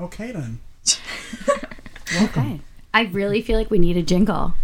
[0.00, 0.60] Okay then.
[2.22, 2.60] Okay.
[2.92, 4.54] I really feel like we need a jingle.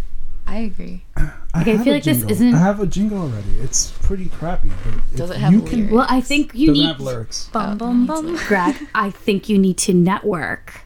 [0.47, 1.03] I agree.
[1.17, 2.31] I, Okay, I have feel a like this jingle.
[2.31, 3.57] isn't- I have a jingle already.
[3.59, 5.91] It's pretty crappy, but if Does it have you can, lyrics?
[5.93, 7.49] Well, I think you doesn't need have lyrics.
[7.51, 8.35] Bum, oh, bum, bum, bum.
[8.35, 8.45] bum.
[8.47, 10.81] Greg, I think you need to network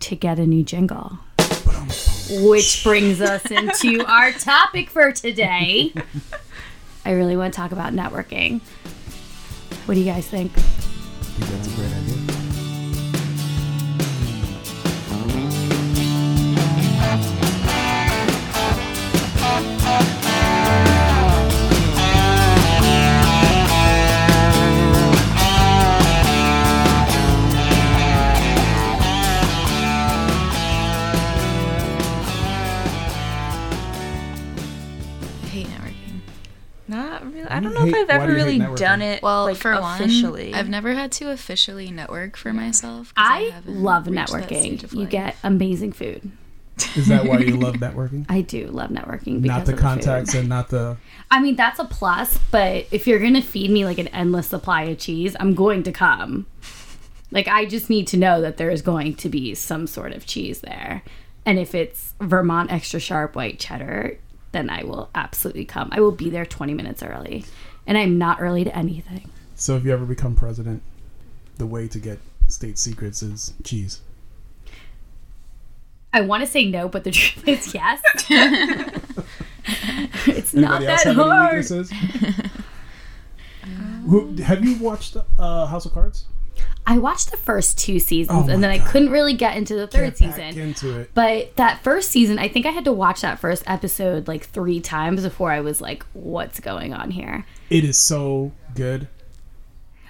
[0.00, 1.18] to get a new jingle.
[2.30, 5.92] Which brings us into our topic for today.
[7.04, 8.60] I really want to talk about networking.
[9.86, 10.50] What do you guys think?
[10.56, 12.11] I think that's a great idea.
[37.62, 39.22] Don't know if I've ever do really done it.
[39.22, 40.50] Well, like, for officially.
[40.50, 43.12] one, I've never had to officially network for myself.
[43.16, 45.00] I haven't love reached that stage networking.
[45.00, 46.30] You get amazing food.
[46.96, 48.26] Is that why you love networking?
[48.28, 49.42] I do love networking.
[49.42, 49.82] Because Not the of food.
[49.82, 50.96] contacts and not the.
[51.30, 54.48] I mean, that's a plus, but if you're going to feed me like an endless
[54.48, 56.46] supply of cheese, I'm going to come.
[57.30, 60.26] Like, I just need to know that there is going to be some sort of
[60.26, 61.02] cheese there.
[61.46, 64.18] And if it's Vermont extra sharp white cheddar,
[64.52, 65.88] then I will absolutely come.
[65.92, 67.44] I will be there 20 minutes early.
[67.86, 69.28] And I'm not early to anything.
[69.54, 70.82] So if you ever become president,
[71.58, 74.00] the way to get state secrets is cheese.
[76.12, 78.00] I want to say no, but the truth is yes.
[80.26, 81.52] it's not Anybody else that have any hard.
[81.54, 81.90] weaknesses?
[84.06, 86.26] Who, have you watched uh, House of Cards?
[86.92, 89.74] I watched the first two seasons Oh and my then I couldn't really get into
[89.74, 90.60] the third Get back season.
[90.62, 91.10] into it.
[91.14, 94.80] But that first season, I think I had to watch that first episode like three
[94.80, 97.46] times before I was like, what's going on here?
[97.70, 99.08] It is so good.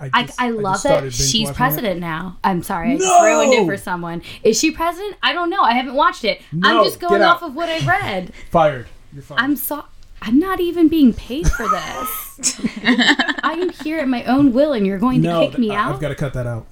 [0.00, 1.56] I, just- I just love started that she's watching it.
[1.56, 2.36] president now.
[2.42, 3.24] I'm sorry, I just No!
[3.24, 4.20] ruined it for someone.
[4.42, 5.14] Is she president?
[5.22, 5.62] I don't know.
[5.62, 6.42] I haven't watched it.
[6.50, 8.32] No, I'm just going off of what I read.
[8.50, 8.88] Fired.
[9.12, 9.40] You're fired.
[9.40, 9.84] I'm so
[10.20, 12.60] I'm not even being paid for this.
[12.84, 15.94] I am here at my own will, and you're going to kick me I- out.
[15.94, 16.66] I've got to cut that out.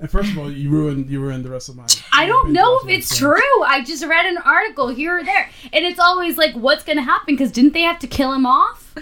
[0.00, 1.86] And first of all, you ruined you ruined the rest of my.
[2.12, 3.42] I don't know if it's experience.
[3.44, 3.62] true.
[3.64, 7.02] I just read an article here or there, and it's always like, what's going to
[7.02, 7.34] happen?
[7.36, 8.94] Because didn't they have to kill him off?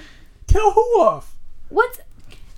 [0.48, 1.36] Kill who off?
[1.68, 2.00] What's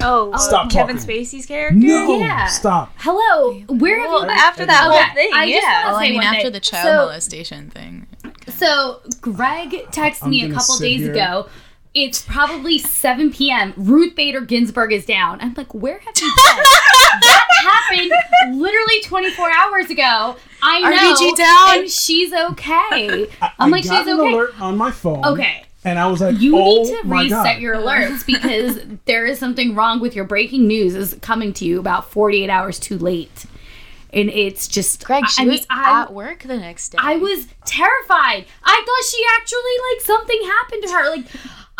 [0.02, 0.38] Oh, oh.
[0.38, 0.96] Stop Kevin.
[0.96, 1.76] Spacey's character.
[1.78, 2.46] No, Yeah.
[2.46, 2.90] stop.
[2.96, 3.52] hello?
[3.68, 4.28] Where have Well, you?
[4.28, 5.82] Been after that Okay, whole thing, I just yeah.
[5.84, 6.52] wanna Well, I mean, one after thing.
[6.52, 8.06] the child So- molestation thing.
[8.48, 11.12] So Greg texted I'm me a couple days here.
[11.12, 11.48] ago.
[11.92, 13.74] It's probably 7 p.m.
[13.76, 15.38] Ruth Bader Ginsburg is down.
[15.42, 16.64] I'm like, where have you been?
[17.62, 18.08] that
[18.40, 20.36] happened literally 24 hours ago.
[20.62, 21.14] I know.
[21.14, 21.78] RBG down?
[21.80, 23.28] And she's okay.
[23.40, 24.32] I, I'm I like, got she's an okay.
[24.32, 25.24] alert on my phone.
[25.24, 25.64] Okay.
[25.84, 27.60] And I was like, You oh need to my reset God.
[27.60, 31.78] your alerts because there is something wrong with your breaking news is coming to you
[31.80, 33.46] about 48 hours too late.
[34.12, 36.98] And it's just Greg, she I mean, was I- at work the next day.
[37.00, 38.44] I was terrified.
[38.64, 41.10] I thought she actually like something happened to her.
[41.10, 41.26] Like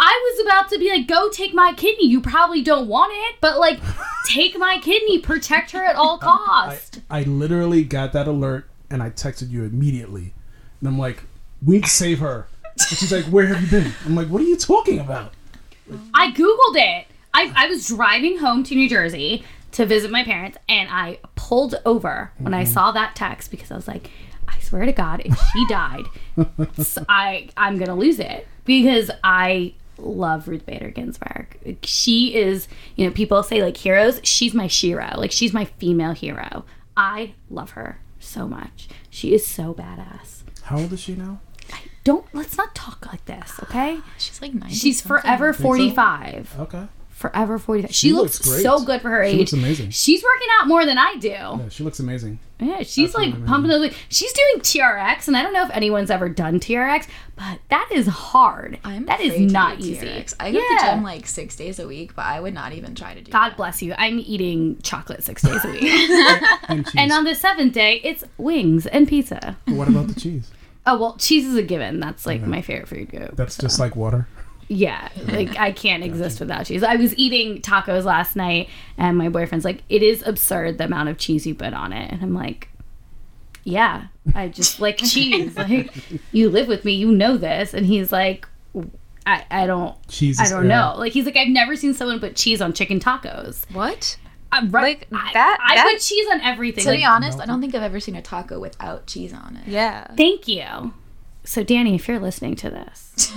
[0.03, 3.37] I was about to be like, "Go take my kidney." You probably don't want it,
[3.43, 3.79] but like,
[4.27, 5.19] take my kidney.
[5.19, 7.01] Protect her at all I, costs.
[7.11, 10.33] I literally got that alert and I texted you immediately.
[10.81, 11.25] And I'm like,
[11.63, 12.49] we need to save her.
[12.65, 13.93] And she's like, where have you been?
[14.07, 15.35] I'm like, what are you talking about?
[16.15, 17.07] I googled it.
[17.35, 21.75] I I was driving home to New Jersey to visit my parents, and I pulled
[21.85, 22.73] over when I mm-hmm.
[22.73, 24.11] saw that text because I was like.
[24.53, 26.07] I swear to God, if she died,
[27.09, 31.79] I I'm gonna lose it because I love Ruth Bader Ginsburg.
[31.85, 34.21] She is, you know, people say like heroes.
[34.25, 35.17] She's my shero.
[35.17, 36.65] Like she's my female hero.
[36.97, 38.89] I love her so much.
[39.09, 40.43] She is so badass.
[40.65, 41.41] How old is she now?
[41.73, 44.01] I Don't let's not talk like this, okay?
[44.19, 45.23] She's like 90 She's something.
[45.23, 45.63] forever so?
[45.63, 46.57] 45.
[46.61, 46.87] Okay.
[47.11, 47.95] Forever 45.
[47.95, 48.63] She, She looks, looks great.
[48.63, 49.33] so good for her age.
[49.35, 49.91] She looks amazing.
[49.91, 51.29] She's working out more than I do.
[51.29, 52.39] Yeah, she looks amazing.
[52.61, 53.81] Yeah, she's like Absolutely pumping those.
[53.81, 57.07] Like, She's doing TRX, and I don't know if anyone's ever done TRX,
[57.37, 58.79] but that is hard.
[58.85, 60.07] I'm that is afraid to not easy.
[60.07, 60.35] TRX.
[60.39, 62.95] I go to the gym like six days a week, but I would not even
[62.95, 63.57] try to do God that.
[63.57, 63.95] bless you.
[63.97, 65.83] I'm eating chocolate six days a week,
[66.69, 69.57] And and on the seventh day, it's wings and pizza.
[69.67, 70.51] what about the cheese?
[70.87, 72.01] Oh well, cheese is a given.
[72.01, 73.37] That's like my favorite food group.
[73.37, 74.27] That's just like water.
[74.73, 76.85] Yeah, like I can't exist without cheese.
[76.85, 81.09] I was eating tacos last night, and my boyfriend's like, "It is absurd the amount
[81.09, 82.69] of cheese you put on it," and I'm like,
[83.65, 85.57] "Yeah, I just like cheese.
[85.57, 85.93] Like
[86.31, 88.47] you live with me, you know this." And he's like,
[89.27, 90.93] "I, I don't, Cheese I don't yeah.
[90.93, 94.19] know." Like he's like, "I've never seen someone put cheese on chicken tacos." What?
[94.53, 95.05] I'm right.
[95.11, 96.85] Like, I- that- I, put cheese on everything.
[96.85, 99.57] To Like, be honest, I don't think I've ever seen a taco without cheese on
[99.57, 99.69] it.
[99.69, 100.07] Yeah.
[100.17, 100.93] Thank you.
[101.51, 103.33] So, Danny, if you're listening to this,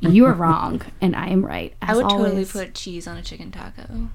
[0.00, 1.74] you are wrong, and I am right.
[1.82, 4.08] As I would totally put cheese on a chicken taco.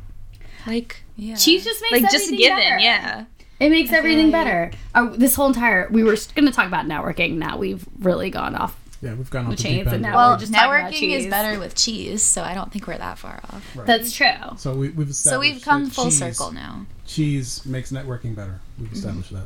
[0.65, 1.35] Like, Yeah.
[1.35, 1.63] cheese.
[1.63, 2.79] Just makes like just a everything given, better.
[2.79, 3.25] yeah.
[3.59, 4.71] It makes everything like- better.
[4.95, 7.33] Uh, this whole entire we were going to talk about networking.
[7.37, 8.75] Now we've really gone off.
[9.03, 10.01] Yeah, we've gone off the chains deep and end.
[10.01, 12.87] now Well, we're just talking about networking is better with cheese, so I don't think
[12.87, 13.77] we're that far off.
[13.85, 14.33] That's true.
[14.57, 16.87] So we, we've So we've come full cheese- circle now.
[17.05, 18.61] Cheese makes networking better.
[18.79, 19.45] We've established that.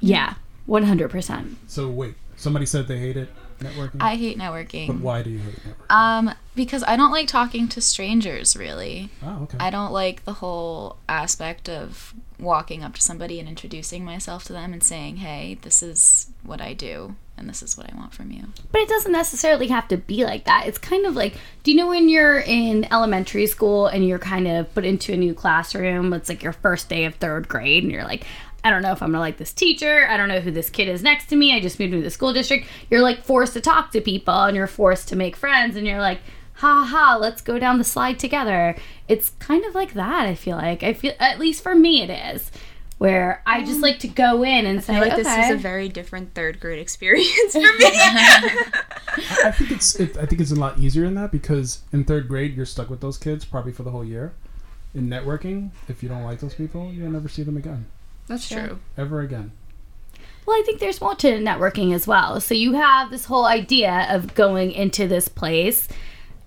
[0.00, 1.58] Yeah, one hundred percent.
[1.66, 3.28] So wait, somebody said they hated
[3.60, 4.00] networking.
[4.00, 5.00] I hate but networking.
[5.00, 5.94] why do you hate networking?
[5.94, 9.10] Um, because I don't like talking to strangers really.
[9.22, 9.58] oh, okay.
[9.60, 14.52] I don't like the whole aspect of walking up to somebody and introducing myself to
[14.52, 18.14] them and saying, "Hey, this is what I do and this is what I want
[18.14, 20.66] from you." But it doesn't necessarily have to be like that.
[20.66, 24.48] It's kind of like, do you know when you're in elementary school and you're kind
[24.48, 26.14] of put into a new classroom?
[26.14, 28.24] It's like your first day of third grade, and you're like,
[28.62, 30.06] I don't know if I'm gonna like this teacher.
[30.08, 31.54] I don't know who this kid is next to me.
[31.54, 32.66] I just moved to the school district.
[32.90, 36.00] You're like forced to talk to people and you're forced to make friends, and you're
[36.00, 36.20] like,
[36.60, 38.76] ha ha, ha, let's go down the slide together.
[39.08, 40.82] It's kind of like that, I feel like.
[40.82, 42.50] I feel, at least for me, it is.
[42.98, 45.22] Where I just like to go in and say, I feel like okay.
[45.22, 47.64] this is a very different third grade experience for me.
[49.42, 52.28] I think it's it, I think it's a lot easier in that because in third
[52.28, 54.34] grade you're stuck with those kids probably for the whole year.
[54.92, 57.86] In networking, if you don't like those people, you'll never see them again,
[58.30, 58.78] That's true.
[58.96, 59.50] ever again.
[60.46, 62.40] Well, I think there's more to networking as well.
[62.40, 65.88] So you have this whole idea of going into this place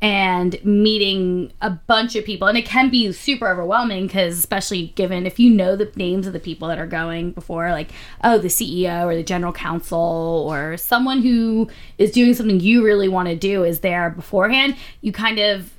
[0.01, 5.25] and meeting a bunch of people, and it can be super overwhelming because, especially given
[5.25, 7.91] if you know the names of the people that are going before, like
[8.23, 13.09] oh, the CEO or the general counsel or someone who is doing something you really
[13.09, 15.73] want to do is there beforehand, you kind of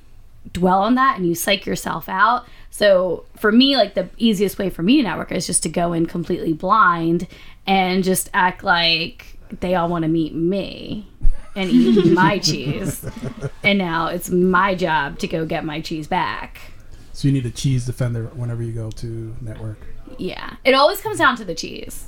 [0.53, 2.45] dwell on that and you psych yourself out.
[2.75, 5.93] So for me, like the easiest way for me to network is just to go
[5.93, 7.25] in completely blind
[7.65, 11.07] and just act like they all want to meet me
[11.55, 13.05] and eat my cheese.
[13.63, 16.59] And now it's my job to go get my cheese back.
[17.13, 19.77] So you need a cheese defender whenever you go to network.
[20.17, 20.55] Yeah.
[20.65, 22.07] It always comes down to the cheese.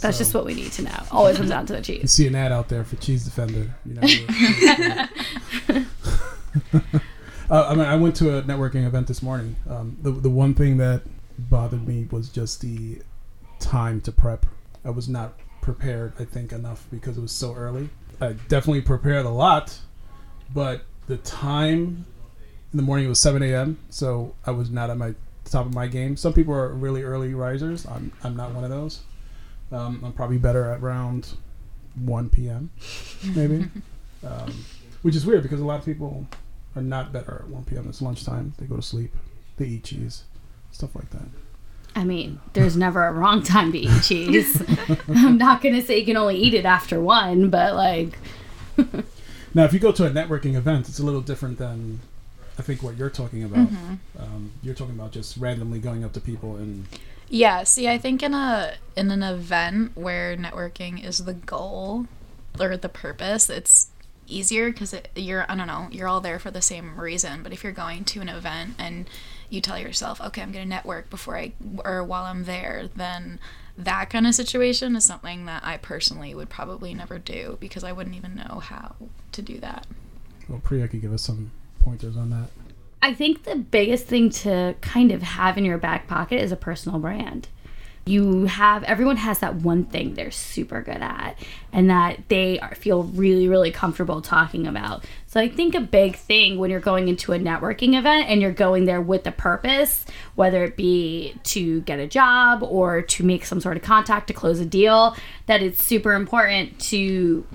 [0.00, 1.02] That's So- just what we need to know.
[1.12, 2.02] Always comes down to the cheese.
[2.02, 3.72] You see an ad out there for cheese defender.
[3.86, 5.88] You know.
[7.50, 9.56] uh, I mean, I went to a networking event this morning.
[9.68, 11.02] Um, the the one thing that
[11.38, 13.00] bothered me was just the
[13.58, 14.46] time to prep.
[14.84, 16.12] I was not prepared.
[16.18, 17.88] I think enough because it was so early.
[18.20, 19.78] I definitely prepared a lot,
[20.52, 22.06] but the time
[22.72, 23.78] in the morning it was 7 a.m.
[23.90, 25.14] So I was not at my
[25.44, 26.16] top of my game.
[26.16, 27.86] Some people are really early risers.
[27.86, 29.02] I'm I'm not one of those.
[29.72, 31.34] Um, I'm probably better at around
[31.96, 32.70] 1 p.m.
[33.34, 33.66] maybe,
[34.26, 34.64] um,
[35.02, 36.26] which is weird because a lot of people
[36.76, 37.86] are not better at 1 p.m.
[37.88, 38.54] It's lunchtime.
[38.58, 39.12] They go to sleep.
[39.56, 40.24] They eat cheese,
[40.72, 41.28] stuff like that.
[41.96, 44.60] I mean, there's never a wrong time to eat cheese.
[45.08, 48.18] I'm not going to say you can only eat it after one, but like,
[49.54, 52.00] Now, if you go to a networking event, it's a little different than
[52.58, 53.68] I think what you're talking about.
[54.18, 56.86] Um, you're talking about just randomly going up to people and
[57.28, 62.06] Yeah, see, I think in a in an event where networking is the goal
[62.58, 63.88] or the purpose, it's
[64.26, 67.42] easier because you're I don't know you're all there for the same reason.
[67.42, 69.08] But if you're going to an event and
[69.50, 71.52] you tell yourself, okay, I'm gonna network before I
[71.84, 73.38] or while I'm there, then
[73.76, 77.92] that kind of situation is something that I personally would probably never do because I
[77.92, 78.94] wouldn't even know how
[79.32, 79.86] to do that.
[80.48, 81.50] well, Priya could give us some
[81.80, 82.50] pointers on that.
[83.02, 86.56] I think the biggest thing to kind of have in your back pocket is a
[86.56, 87.48] personal brand.
[88.06, 91.38] You have everyone has that one thing they're super good at
[91.72, 95.04] and that they are, feel really really comfortable talking about.
[95.26, 98.52] So I think a big thing when you're going into a networking event and you're
[98.52, 103.46] going there with a purpose, whether it be to get a job or to make
[103.46, 107.46] some sort of contact to close a deal, that it's super important to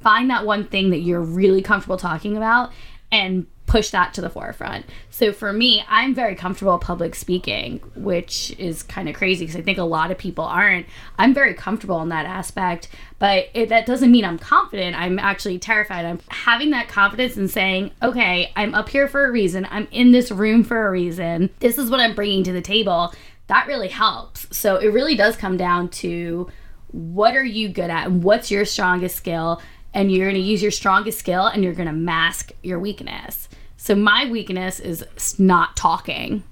[0.00, 2.72] find that one thing that you're really comfortable talking about
[3.12, 4.84] and push that to the forefront.
[5.08, 9.62] So for me, I'm very comfortable public speaking, which is kind of crazy because I
[9.62, 10.84] think a lot of people aren't.
[11.18, 14.94] I'm very comfortable in that aspect, but it, that doesn't mean I'm confident.
[14.94, 16.04] I'm actually terrified.
[16.04, 19.66] I'm having that confidence and saying, okay, I'm up here for a reason.
[19.70, 21.48] I'm in this room for a reason.
[21.60, 23.14] This is what I'm bringing to the table.
[23.46, 24.54] That really helps.
[24.54, 26.46] So it really does come down to
[26.88, 29.62] what are you good at and what's your strongest skill
[29.94, 33.48] and you're going to use your strongest skill and you're going to mask your weakness
[33.82, 35.04] so my weakness is
[35.40, 36.44] not talking.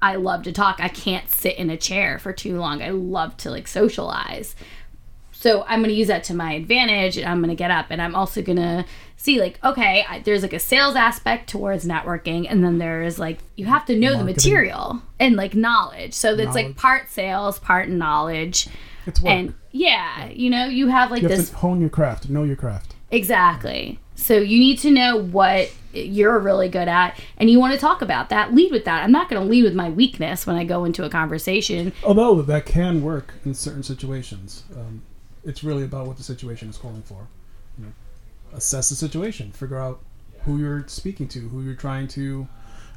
[0.00, 0.76] I love to talk.
[0.78, 2.80] I can't sit in a chair for too long.
[2.80, 4.54] I love to like socialize.
[5.32, 7.86] So i'm going to use that to my advantage and i'm going to get up
[7.90, 11.84] and i'm also going to see like okay I, there's like a sales aspect towards
[11.84, 16.14] networking and then there's like you have to know the material and like knowledge.
[16.14, 18.68] So that's like part sales part knowledge.
[19.06, 19.30] It's work.
[19.30, 22.56] and yeah you know you have like you have this hone your craft, know your
[22.56, 22.94] craft.
[23.10, 23.98] exactly.
[24.14, 28.02] So you need to know what you're really good at and you want to talk
[28.02, 29.02] about that, lead with that.
[29.02, 31.92] I'm not going to lead with my weakness when I go into a conversation.
[32.04, 35.02] Although that can work in certain situations, um,
[35.44, 37.26] it's really about what the situation is calling for.
[37.78, 37.92] You know,
[38.52, 40.00] assess the situation, figure out
[40.42, 42.48] who you're speaking to, who you're trying to.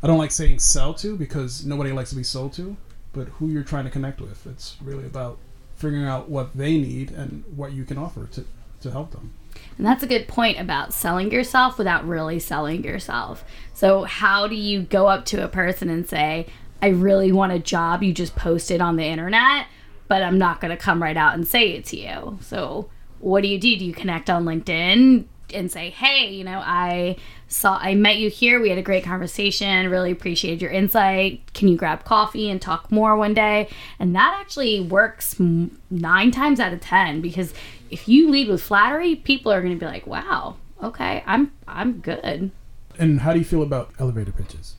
[0.01, 2.77] I don't like saying sell to because nobody likes to be sold to,
[3.11, 4.45] but who you're trying to connect with.
[4.47, 5.37] It's really about
[5.75, 8.45] figuring out what they need and what you can offer to,
[8.81, 9.33] to help them.
[9.77, 13.45] And that's a good point about selling yourself without really selling yourself.
[13.73, 16.47] So, how do you go up to a person and say,
[16.81, 19.67] I really want a job you just posted on the internet,
[20.07, 22.39] but I'm not going to come right out and say it to you?
[22.41, 22.89] So,
[23.19, 23.77] what do you do?
[23.77, 28.29] Do you connect on LinkedIn and say, hey, you know, I saw, I met you
[28.29, 28.59] here.
[28.59, 29.89] We had a great conversation.
[29.89, 31.53] Really appreciated your insight.
[31.53, 33.69] Can you grab coffee and talk more one day?
[33.99, 37.53] And that actually works nine times out of 10 because
[37.89, 41.99] if you lead with flattery, people are going to be like, "Wow, okay, I'm I'm
[41.99, 42.51] good."
[42.97, 44.75] And how do you feel about elevator pitches?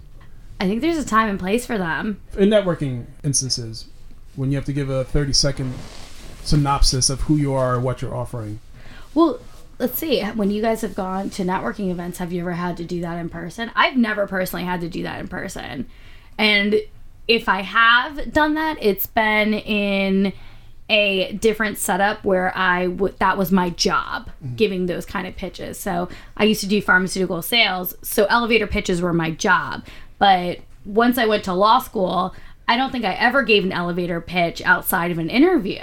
[0.61, 2.21] I think there's a time and place for them.
[2.37, 3.87] In networking instances,
[4.37, 5.75] when you have to give a 30 second
[6.43, 8.61] synopsis of who you are or what you're offering.
[9.15, 9.41] Well,
[9.81, 10.23] let's see.
[10.23, 13.19] When you guys have gone to networking events, have you ever had to do that
[13.19, 13.71] in person?
[13.75, 15.89] I've never personally had to do that in person.
[16.39, 16.77] And
[17.27, 20.33] if I have done that, it's been in
[20.91, 24.57] a different setup where I would that was my job mm-hmm.
[24.57, 25.79] giving those kind of pitches.
[25.79, 29.87] So I used to do pharmaceutical sales, so elevator pitches were my job.
[30.19, 32.35] But once I went to law school,
[32.71, 35.81] I don't think I ever gave an elevator pitch outside of an interview.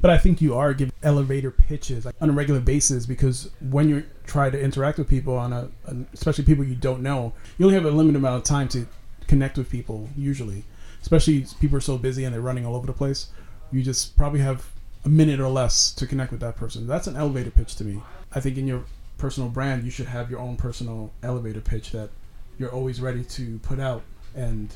[0.00, 3.90] But I think you are giving elevator pitches like, on a regular basis because when
[3.90, 5.68] you try to interact with people on a,
[6.14, 8.86] especially people you don't know, you only have a limited amount of time to
[9.26, 10.64] connect with people usually.
[11.02, 13.26] Especially people are so busy and they're running all over the place.
[13.70, 14.70] You just probably have
[15.04, 16.86] a minute or less to connect with that person.
[16.86, 18.00] That's an elevator pitch to me.
[18.32, 18.84] I think in your
[19.18, 22.08] personal brand, you should have your own personal elevator pitch that
[22.56, 24.00] you're always ready to put out
[24.34, 24.74] and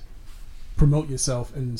[0.76, 1.76] promote yourself in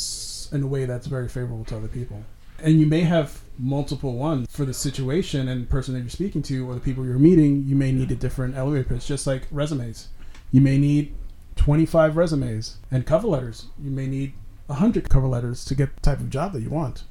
[0.52, 2.24] in a way that's very favorable to other people.
[2.62, 6.68] And you may have multiple ones for the situation and person that you're speaking to
[6.68, 7.64] or the people you're meeting.
[7.66, 10.08] You may need a different elevator pitch, just like resumes.
[10.52, 11.14] You may need
[11.56, 13.66] 25 resumes and cover letters.
[13.82, 14.34] You may need
[14.66, 17.04] 100 cover letters to get the type of job that you want.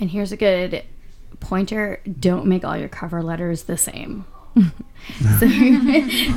[0.00, 0.84] And here's a good
[1.40, 4.24] pointer don't make all your cover letters the same.
[5.38, 5.46] so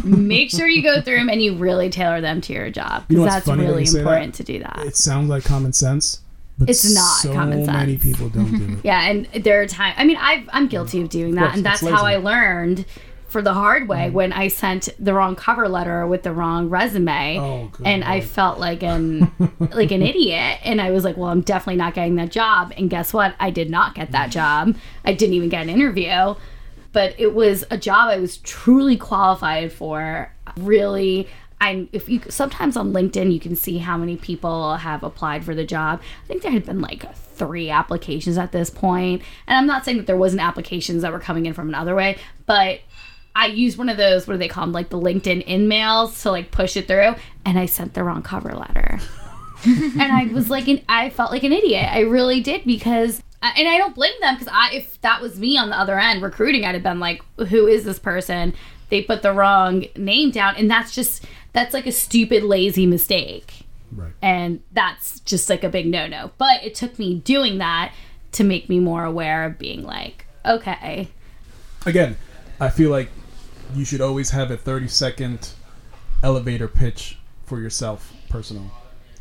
[0.04, 3.18] make sure you go through them and you really tailor them to your job You
[3.18, 4.00] know because that's really say that?
[4.02, 4.80] important to do that.
[4.86, 6.22] It sounds like common sense,
[6.58, 7.76] but It's not so common sense.
[7.78, 8.80] many people don't do it.
[8.86, 9.96] yeah, and there are times.
[9.98, 12.86] I mean, I've, I'm guilty of doing that, course, and that's how I learned
[13.28, 14.14] for the hard way Mm.
[14.14, 18.60] when I sent the wrong cover letter with the wrong resume, Oh, and I felt
[18.60, 19.32] like an
[19.72, 20.60] like an idiot.
[20.64, 23.36] And I was like, "Well, I'm definitely not getting that job." And guess what?
[23.40, 24.12] I did not get Mm.
[24.14, 24.76] that job.
[25.06, 26.34] I didn't even get an interview,
[26.92, 30.32] but it was a job I was truly qualified for.
[30.58, 31.28] Really.
[31.62, 35.54] I if you sometimes on LinkedIn you can see how many people have applied for
[35.54, 36.02] the job.
[36.24, 39.98] I think there had been like three applications at this point, and I'm not saying
[39.98, 42.80] that there wasn't applications that were coming in from another way, but
[43.36, 46.32] I used one of those what do they call them like the LinkedIn InMails to
[46.32, 47.16] like push it through,
[47.46, 49.00] and I sent the wrong cover letter.
[49.66, 51.88] and I was like, an, I felt like an idiot.
[51.92, 55.58] I really did because, and I don't blame them because I, if that was me
[55.58, 58.54] on the other end recruiting, I'd have been like, who is this person?
[58.90, 63.66] They put the wrong name down, and that's just that's like a stupid, lazy mistake,
[63.92, 64.12] Right.
[64.22, 66.32] and that's just like a big no no.
[66.38, 67.94] But it took me doing that
[68.34, 71.10] to make me more aware of being like, okay,
[71.86, 72.18] Again,
[72.60, 73.10] I feel like
[73.74, 75.52] you should always have a 30 second
[76.24, 78.70] elevator pitch for yourself, personal.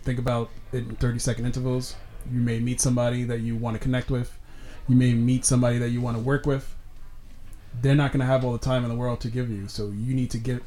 [0.02, 1.94] Think about it in 30 second intervals.
[2.32, 4.38] You may meet somebody that you want to connect with.
[4.88, 6.74] You may meet somebody that you want to work with.
[7.82, 9.86] They're not going to have all the time in the world to give you, so
[9.90, 10.62] you need to get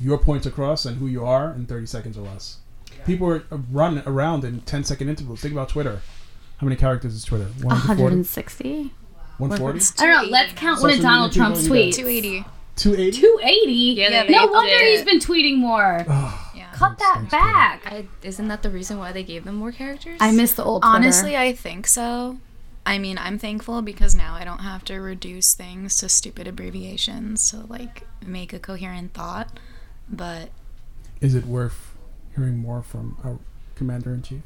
[0.00, 2.58] your points across and who you are in 30 seconds or less.
[3.06, 5.40] People are uh, running around in 10 second intervals.
[5.40, 6.00] Think about Twitter.
[6.58, 7.46] How many characters is Twitter?
[7.62, 8.92] 160.
[9.38, 9.80] 140?
[9.98, 10.30] I don't know.
[10.30, 11.94] Let's count one of Donald Trump's tweets.
[11.96, 12.44] 280.
[12.76, 13.20] 280?
[13.20, 13.72] 280.
[13.72, 14.80] Yeah, Yeah, they they No wonder it.
[14.96, 16.04] he's been tweeting more.
[16.82, 16.88] Yeah.
[16.88, 17.82] Cut that Thanks, back.
[17.86, 20.18] I, isn't that the reason why they gave them more characters?
[20.20, 20.82] I miss the old.
[20.82, 20.94] Twitter.
[20.96, 22.38] Honestly, I think so.
[22.84, 27.50] I mean, I'm thankful because now I don't have to reduce things to stupid abbreviations
[27.50, 29.58] to like make a coherent thought.
[30.08, 30.50] But
[31.20, 31.94] Is it worth
[32.34, 33.38] hearing more from our
[33.76, 34.40] commander in chief?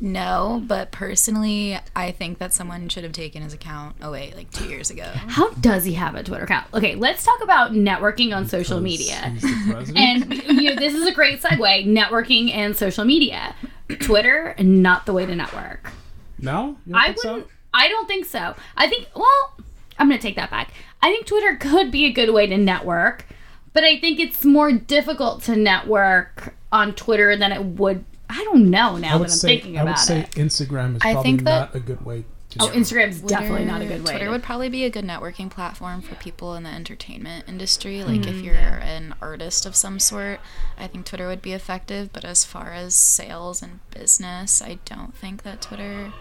[0.00, 4.68] No, but personally, I think that someone should have taken his account away like two
[4.68, 5.04] years ago.
[5.14, 6.66] how does he have a Twitter account?
[6.74, 9.16] Okay, let's talk about networking on social media.
[9.30, 9.98] He's the president.
[9.98, 13.54] And you know, this is a great segue: networking and social media.
[14.00, 15.90] Twitter, not the way to network.
[16.38, 17.32] no, you don't I so?
[17.34, 17.50] wouldn't.
[17.72, 18.54] I don't think so.
[18.76, 19.08] I think.
[19.14, 19.56] Well,
[19.98, 20.72] I'm gonna take that back.
[21.02, 23.26] I think Twitter could be a good way to network,
[23.72, 28.04] but I think it's more difficult to network on Twitter than it would.
[28.46, 29.88] I don't know now that I'm say thinking about it.
[29.88, 30.30] I would say it.
[30.32, 32.24] Instagram is I probably think that- not a good way.
[32.50, 34.10] to Oh, Instagram's definitely not a good way.
[34.12, 38.04] Twitter to- would probably be a good networking platform for people in the entertainment industry.
[38.04, 38.38] Like Mm-hmm.
[38.38, 40.38] if you're an artist of some sort,
[40.78, 42.12] I think Twitter would be effective.
[42.12, 46.12] But as far as sales and business, I don't think that Twitter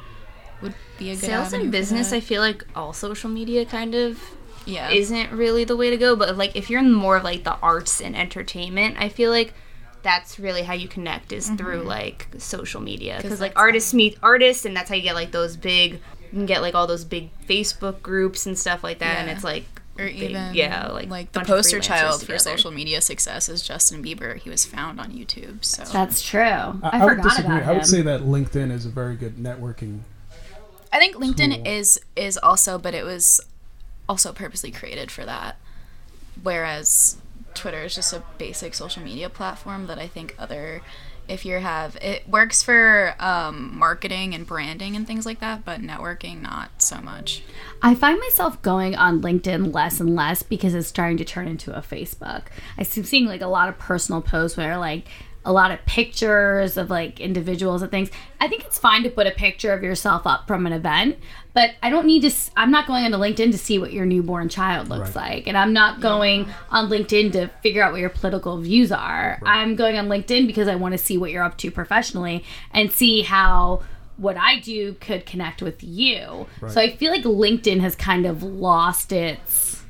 [0.63, 2.11] would be a good Sales and for business.
[2.11, 4.19] I feel like all social media kind of
[4.65, 6.15] yeah isn't really the way to go.
[6.15, 9.53] But like if you're in more of like the arts and entertainment, I feel like
[10.05, 11.87] that's really how you connect is through mm-hmm.
[11.87, 15.31] like social media because like that's artists meet artists, and that's how you get like
[15.31, 15.93] those big.
[15.93, 19.43] You can get like all those big Facebook groups and stuff like that, and it's
[19.43, 19.65] like
[19.97, 23.63] or big- even yeah, like like the poster freelancers child for social media success is
[23.63, 24.37] Justin Bieber.
[24.37, 25.65] He was found on YouTube.
[25.65, 26.39] So That's true.
[26.39, 27.57] I, I, I would disagree.
[27.57, 30.01] about I would say that LinkedIn is a very good networking.
[30.93, 31.67] I think LinkedIn Tool.
[31.67, 33.41] is is also, but it was
[34.07, 35.57] also purposely created for that.
[36.43, 37.17] Whereas
[37.55, 40.81] Twitter is just a basic social media platform that I think other
[41.27, 45.81] if you have it works for um, marketing and branding and things like that, but
[45.81, 47.41] networking not so much.
[47.81, 51.75] I find myself going on LinkedIn less and less because it's starting to turn into
[51.75, 52.43] a Facebook.
[52.77, 55.07] I see seeing like a lot of personal posts where like
[55.45, 58.09] a lot of pictures of like individuals and things.
[58.41, 61.17] I think it's fine to put a picture of yourself up from an event,
[61.53, 62.31] but I don't need to.
[62.57, 65.35] I'm not going onto LinkedIn to see what your newborn child looks Right.
[65.35, 69.39] like, and I'm not going on LinkedIn to figure out what your political views are.
[69.45, 72.91] I'm going on LinkedIn because I want to see what you're up to professionally and
[72.91, 73.83] see how
[74.17, 76.47] what I do could connect with you.
[76.69, 79.83] So I feel like LinkedIn has kind of lost its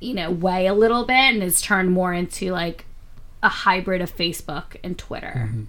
[0.00, 2.84] you know way a little bit and has turned more into like
[3.42, 5.48] a hybrid of Facebook and Twitter.
[5.48, 5.62] Mm-hmm.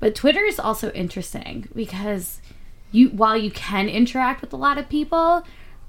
[0.00, 2.40] But Twitter is also interesting because
[2.92, 5.44] you while you can interact with a lot of people,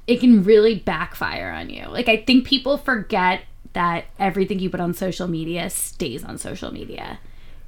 [0.07, 1.85] it can really backfire on you.
[1.87, 3.41] Like I think people forget
[3.73, 7.19] that everything you put on social media stays on social media.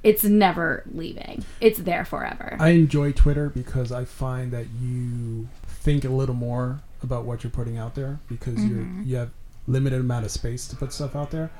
[0.02, 1.44] It's never leaving.
[1.60, 2.56] It's there forever.
[2.60, 7.50] I enjoy Twitter because I find that you think a little more about what you're
[7.50, 9.02] putting out there because you're mm-hmm.
[9.04, 9.30] you have
[9.66, 11.50] limited amount of space to put stuff out there.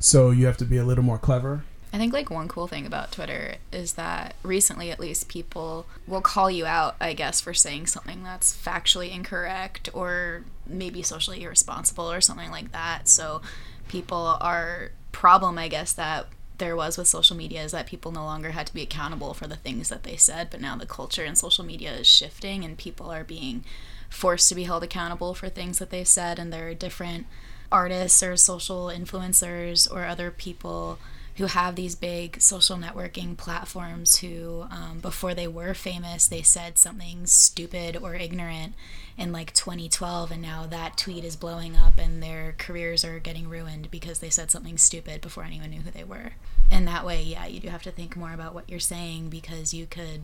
[0.00, 1.64] So you have to be a little more clever.
[1.92, 6.20] I think like one cool thing about Twitter is that recently at least people will
[6.20, 12.10] call you out, I guess, for saying something that's factually incorrect or maybe socially irresponsible
[12.10, 13.08] or something like that.
[13.08, 13.40] So
[13.88, 16.26] people are problem I guess that
[16.58, 19.46] there was with social media is that people no longer had to be accountable for
[19.46, 22.76] the things that they said, but now the culture in social media is shifting and
[22.76, 23.64] people are being
[24.10, 27.26] forced to be held accountable for things that they've said and there are different
[27.70, 30.98] artists or social influencers or other people
[31.38, 36.76] who have these big social networking platforms who um, before they were famous they said
[36.76, 38.74] something stupid or ignorant
[39.16, 43.48] in like 2012 and now that tweet is blowing up and their careers are getting
[43.48, 46.32] ruined because they said something stupid before anyone knew who they were.
[46.72, 49.72] And that way yeah you do have to think more about what you're saying because
[49.72, 50.22] you could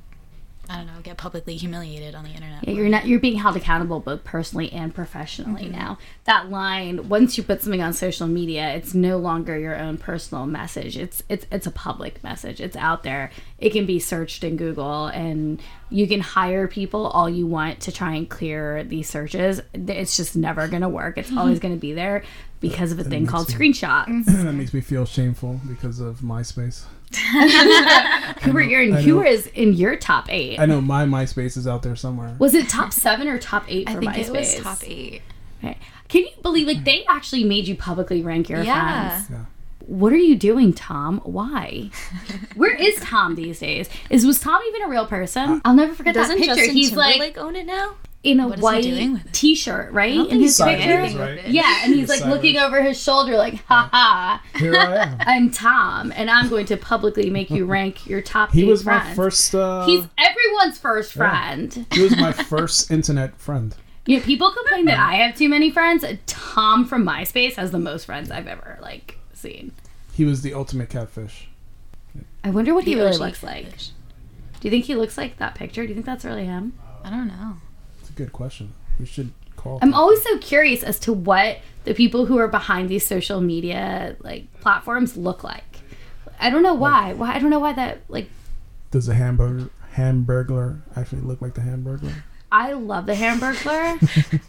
[0.69, 3.57] i don't know get publicly humiliated on the internet Yeah, you're not you're being held
[3.57, 5.79] accountable both personally and professionally mm-hmm.
[5.79, 5.99] now.
[6.25, 10.47] That line, once you put something on social media, it's no longer your own personal
[10.47, 10.97] message.
[10.97, 12.61] It's it's it's a public message.
[12.61, 13.31] It's out there.
[13.59, 17.93] It can be searched in Google and you can hire people all you want to
[17.93, 19.61] try and clear these searches.
[19.73, 21.19] It's just never going to work.
[21.19, 21.69] It's always mm-hmm.
[21.69, 22.25] going to be there
[22.61, 24.25] because of a thing called me- screenshots.
[24.27, 26.85] that makes me feel shameful because of MySpace.
[28.43, 29.31] Who were your I who know.
[29.31, 30.59] was in your top 8?
[30.59, 32.37] I know my MySpace is out there somewhere.
[32.39, 34.29] Was it top 7 or top 8 for i think MySpace?
[34.29, 35.23] it was top eight
[35.63, 35.79] Okay.
[36.09, 39.09] Can you believe like they actually made you publicly rank your Yeah.
[39.19, 39.31] friends?
[39.31, 39.45] Yeah.
[39.87, 41.21] What are you doing, Tom?
[41.25, 41.91] Why?
[42.55, 43.89] Where is Tom these days?
[44.11, 45.49] Is was Tom even a real person?
[45.51, 46.57] Uh, I'll never forget Doesn't that picture.
[46.57, 47.95] Justin he's Timberlake like own it now?
[48.25, 50.15] In a What is white doing t-shirt, right?
[50.17, 51.19] In his picture.
[51.19, 51.47] right?
[51.47, 52.35] Yeah, and he's like Sideways.
[52.43, 54.43] looking over his shoulder, like, ha ha.
[54.59, 55.17] Here I am.
[55.21, 58.85] I'm Tom, and I'm going to publicly make you rank your top He eight was
[58.85, 59.55] my first.
[59.55, 61.29] Uh, He's everyone's first Yeah.
[61.31, 61.87] friend.
[61.93, 63.77] he was my first internet friend.
[64.07, 66.05] You know, people complain that I have too many friends.
[66.27, 69.73] Tom from MySpace has the most friends I've ever like seen.
[70.13, 71.49] He was the ultimate catfish.
[72.43, 73.77] I wonder what he really OG looks like.
[73.79, 75.83] Do you think he looks like that picture?
[75.83, 76.73] Do you think that's really him?
[77.03, 77.74] i don't know It's a
[78.15, 78.75] good question.
[78.99, 79.79] We should call.
[79.83, 79.95] I'm him.
[79.95, 84.47] always so curious as to what the people who are behind these social media like
[84.61, 85.81] platforms look like.
[86.41, 87.13] I don't know why.
[87.15, 88.29] Why I don't know why that like
[88.91, 92.25] Does the hamburger hamburglar actually look like the hamburger?
[92.53, 93.99] I love the Hamburglar.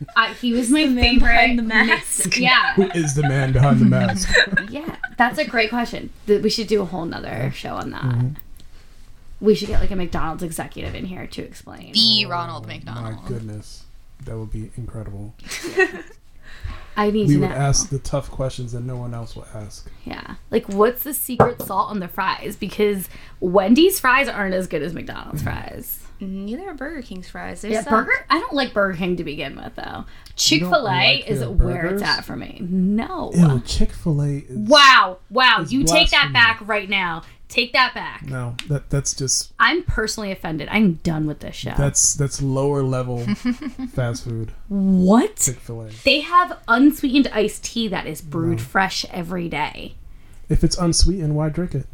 [0.15, 1.21] I, he was my favorite.
[1.21, 2.37] behind the mask.
[2.37, 4.29] Yeah, Who is the man behind the mask?
[4.69, 4.97] yeah.
[5.17, 6.11] That's a great question.
[6.27, 8.03] We should do a whole nother show on that.
[8.03, 8.27] Mm-hmm.
[9.45, 11.93] We should get like a McDonald's executive in here to explain.
[11.93, 13.23] the ronald McDonald.
[13.23, 13.83] My goodness,
[14.25, 15.33] that would be incredible.
[16.97, 17.55] I need we to would know.
[17.55, 19.89] ask the tough questions that no one else will ask.
[20.05, 20.35] Yeah.
[20.49, 22.55] Like, what's the secret salt on the fries?
[22.55, 23.09] Because
[23.41, 25.45] Wendy's fries aren't as good as McDonald's mm.
[25.45, 26.01] fries.
[26.21, 27.61] Neither are Burger King's fries.
[27.61, 28.25] They're Yeah, some- burger.
[28.29, 30.05] I don't like Burger King to begin with, though.
[30.37, 32.59] Chick Fil A like is their where it's at for me.
[32.61, 33.61] No.
[33.65, 35.17] Chick Fil A Wow.
[35.29, 35.61] Wow.
[35.61, 37.23] It's You take that back right now.
[37.47, 38.23] Take that back.
[38.25, 38.55] no.
[38.69, 40.67] That that's just I'm personally offended.
[40.71, 41.73] I'm done with this show.
[41.77, 43.19] that's that's lower level
[43.93, 44.51] fast food.
[44.67, 45.35] what?
[45.37, 45.89] Chick Fil A.
[46.03, 48.63] They have unsweetened iced tea that is brewed No.
[48.63, 49.95] fresh every day.
[50.49, 51.85] If it's unsweetened, why drink it?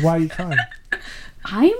[0.00, 0.58] Why are you trying?
[1.44, 1.72] I'm.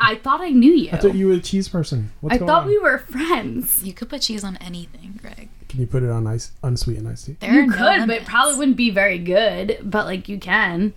[0.00, 0.90] I thought I knew you.
[0.92, 2.12] I thought you were a cheese person.
[2.20, 2.54] What's going on?
[2.54, 2.68] I going thought on?
[2.68, 3.82] we were friends.
[3.84, 5.48] You could put cheese on anything, Greg.
[5.68, 7.36] Can you put it on ice unsweetened iced tea?
[7.40, 8.28] There You are no could, but it limits.
[8.30, 9.78] probably wouldn't be very good.
[9.82, 10.94] But like you can.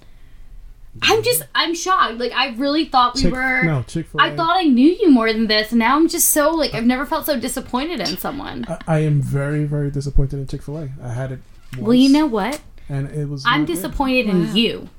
[1.02, 1.44] I'm just.
[1.56, 2.18] I'm shocked.
[2.18, 3.64] Like I really thought we Chick- were.
[3.64, 4.24] no Chick Fil A.
[4.26, 6.86] I thought I knew you more than this, and now I'm just so like I've
[6.86, 8.66] never felt so disappointed in someone.
[8.68, 10.90] I, I am very very disappointed in Chick Fil A.
[11.02, 11.40] I had it.
[11.78, 12.60] Once, Well, you know what?
[12.90, 13.46] and it was.
[13.46, 13.74] I'm not good.
[13.76, 14.34] disappointed Wow.
[14.34, 14.90] in you.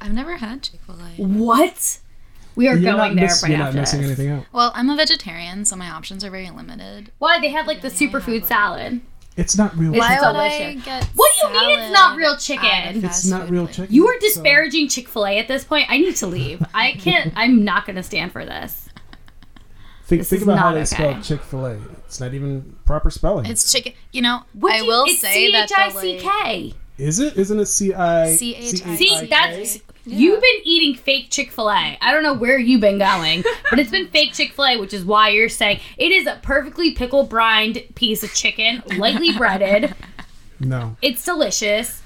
[0.00, 1.22] I've never had Chick Fil A.
[1.22, 1.98] What?
[2.56, 4.10] We are You're going not there miss- right You're not missing this.
[4.10, 4.44] anything out.
[4.52, 7.10] Well, I'm a vegetarian, so my options are very limited.
[7.18, 9.00] Why they have like the Yeah, they have, superfood like- salad?
[9.36, 9.92] It's not real.
[9.92, 10.28] It's Why chicken.
[10.28, 11.04] would I get?
[11.16, 13.04] What do you mean it's not real chicken?
[13.04, 13.92] It's not real chicken.
[13.92, 15.86] You are So- disparaging Chick Fil A at this point.
[15.90, 16.64] I need to leave.
[16.72, 17.32] I can't.
[17.36, 18.88] I'm not going to stand for this.
[20.06, 20.84] Think, This think about how they okay.
[20.84, 21.78] spell Chick Fil A.
[22.06, 23.46] It's not even proper spelling.
[23.46, 23.94] It's chicken.
[24.12, 26.74] You know, What I you- will it's say that the, C-H-I-C-K.
[26.98, 27.36] Is it?
[27.36, 29.26] Isn't it C I C-H-I-C-K?
[29.26, 30.18] That's Yeah.
[30.18, 31.98] you've been eating fake Chick Fil A.
[32.00, 34.92] I don't know where you've been going, but it's been fake Chick Fil A, which
[34.92, 39.94] is why you're saying it is a perfectly pickle brined piece of chicken, lightly breaded.
[40.60, 42.00] No, It's delicious.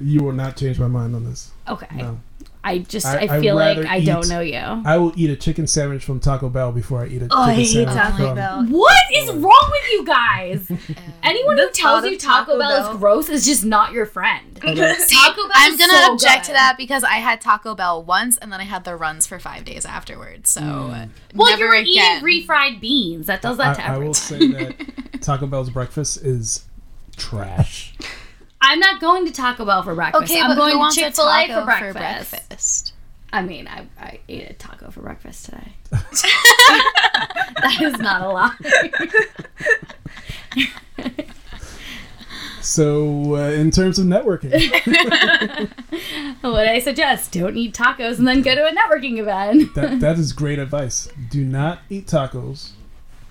[0.00, 1.50] you will not change my mind on this.
[1.68, 2.20] Okay, No,
[2.62, 4.58] I just I- I, I'd feel like rather I don't know you.
[4.58, 7.54] I will eat a chicken sandwich from Taco Bell before I eat a Oh, I
[7.54, 8.34] hate sandwich Taco from.
[8.34, 8.64] Bell.
[8.66, 10.70] What is wrong with you guys?
[11.22, 12.92] Anyone who tells you Taco, Taco Bell, Bell.
[12.92, 14.58] is gross is just not your friend.
[14.62, 16.46] I don't- Taco Bell I'm is gonna so object good.
[16.48, 19.38] to that because I had Taco Bell once and then I had the runs for
[19.38, 20.50] five days afterwards.
[20.50, 21.08] So Mm.
[21.34, 22.24] Well, never you're again.
[22.26, 23.26] eating refried beans.
[23.26, 26.66] That does that to I, I will say that Taco Bell's breakfast is
[27.16, 27.94] trash.
[28.62, 30.24] I'm not going to Taco Bell for breakfast.
[30.30, 32.30] Okay, I'm but going who to wants a Chick Fil A taco for breakfast.
[32.30, 32.92] breakfast?
[33.32, 35.72] I mean, I, I ate a taco for breakfast today.
[35.90, 38.54] that is not a lie.
[42.62, 44.52] So, uh, in terms of networking,
[46.42, 49.74] what I suggest: don't eat tacos and then go to a networking event.
[49.74, 51.08] that that is great advice.
[51.30, 52.72] Do not eat tacos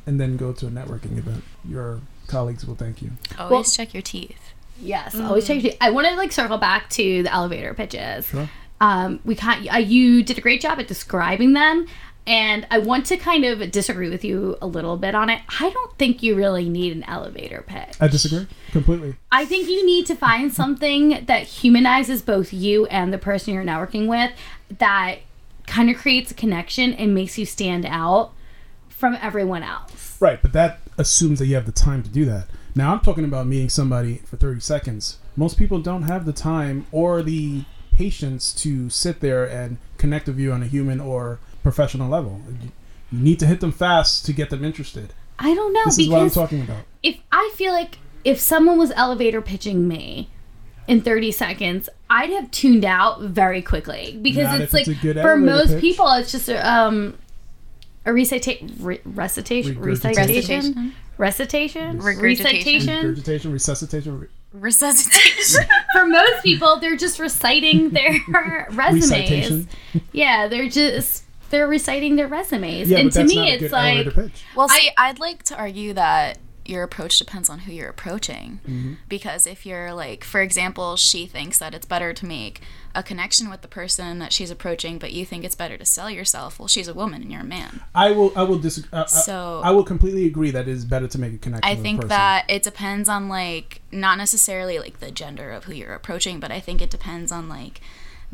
[0.08, 1.44] and then go to a networking event.
[1.63, 3.12] Your colleagues will thank you.
[3.38, 4.54] Always Well- check your teeth.
[4.82, 5.63] Yes, always check.
[5.63, 8.28] your- I want to like circle back to the elevator pitches.
[8.28, 8.50] Sure.
[8.82, 11.86] Um, we kind uh, you did a great job at describing them,
[12.26, 15.42] and I want to kind of disagree with you a little bit on it.
[15.60, 17.98] I don't think you really need an elevator pitch.
[18.00, 19.15] I disagree completely.
[19.32, 23.65] I think you need to find something that humanizes both you and the person you're
[23.65, 24.32] networking with
[24.78, 25.20] that
[25.68, 28.32] kind of creates a connection and makes you stand out
[28.88, 30.18] from everyone else.
[30.22, 32.48] Right, but that assumes that you have the time to do that.
[32.75, 35.17] Now I'm talking about meeting somebody for 30 seconds.
[35.36, 40.39] Most people don't have the time or the patience to sit there and connect with
[40.39, 42.41] you on a human or professional level.
[43.12, 45.13] You need to hit them fast to get them interested.
[45.39, 46.84] I don't know This is what I'm talking about.
[47.03, 50.29] if I feel like if someone was elevator pitching me
[50.88, 55.38] in 30 seconds, I'd have tuned out very quickly because Not it's like it's for
[55.38, 55.82] most pitch.
[55.82, 57.17] people it's just um
[58.10, 60.15] a recita- re- recitation Regurgitation.
[60.17, 63.08] recitation recitation Regurgitation.
[63.10, 65.65] recitation resuscitation, Resuscitation.
[65.93, 68.13] for most people they're just reciting their
[68.72, 69.67] resumes recitation.
[70.12, 73.52] yeah they're just they're reciting their resumes Yeah, and but to that's me not a
[73.52, 74.43] it's good like pitch.
[74.56, 76.38] well, see, I, would like to argue that
[76.69, 78.60] your approach depends on who you're approaching.
[78.67, 78.93] Mm-hmm.
[79.10, 82.62] Because if you're like, for example, she thinks that it's better to make
[82.95, 86.10] a connection with the person that she's approaching, but you think it's better to sell
[86.10, 86.60] yourself.
[86.60, 87.82] Well, she's a woman and you're a man.
[87.93, 88.32] I will.
[88.36, 88.89] I will disagree.
[88.93, 91.65] I, So- I will completely agree that it is better to make a connection.
[91.69, 95.65] I with a think that it depends on like not necessarily like the gender of
[95.65, 97.82] who you're approaching, but I think it depends on like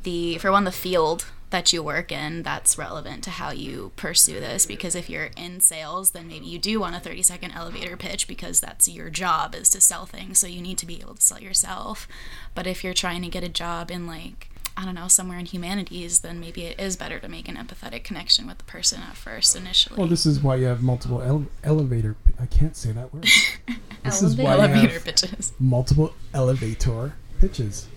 [0.02, 4.40] the for one the field that you work in that's relevant to how you pursue
[4.40, 7.96] this because if you're in sales then maybe you do want a 30 second elevator
[7.96, 11.16] pitch because that's your job is to sell things so you need to be able
[11.16, 12.08] to sell yourself
[12.54, 15.46] but if you're trying to get a job in like I don't know, somewhere in
[15.46, 19.16] humanities, then maybe it is better to make an empathetic connection with the person at
[19.16, 19.98] first initially.
[19.98, 22.18] Well, this is why you have multiple ele- elevator.
[22.40, 23.24] I can't say that word.
[24.04, 25.54] this is why you elevator have pitches.
[25.60, 27.88] multiple elevator pitches.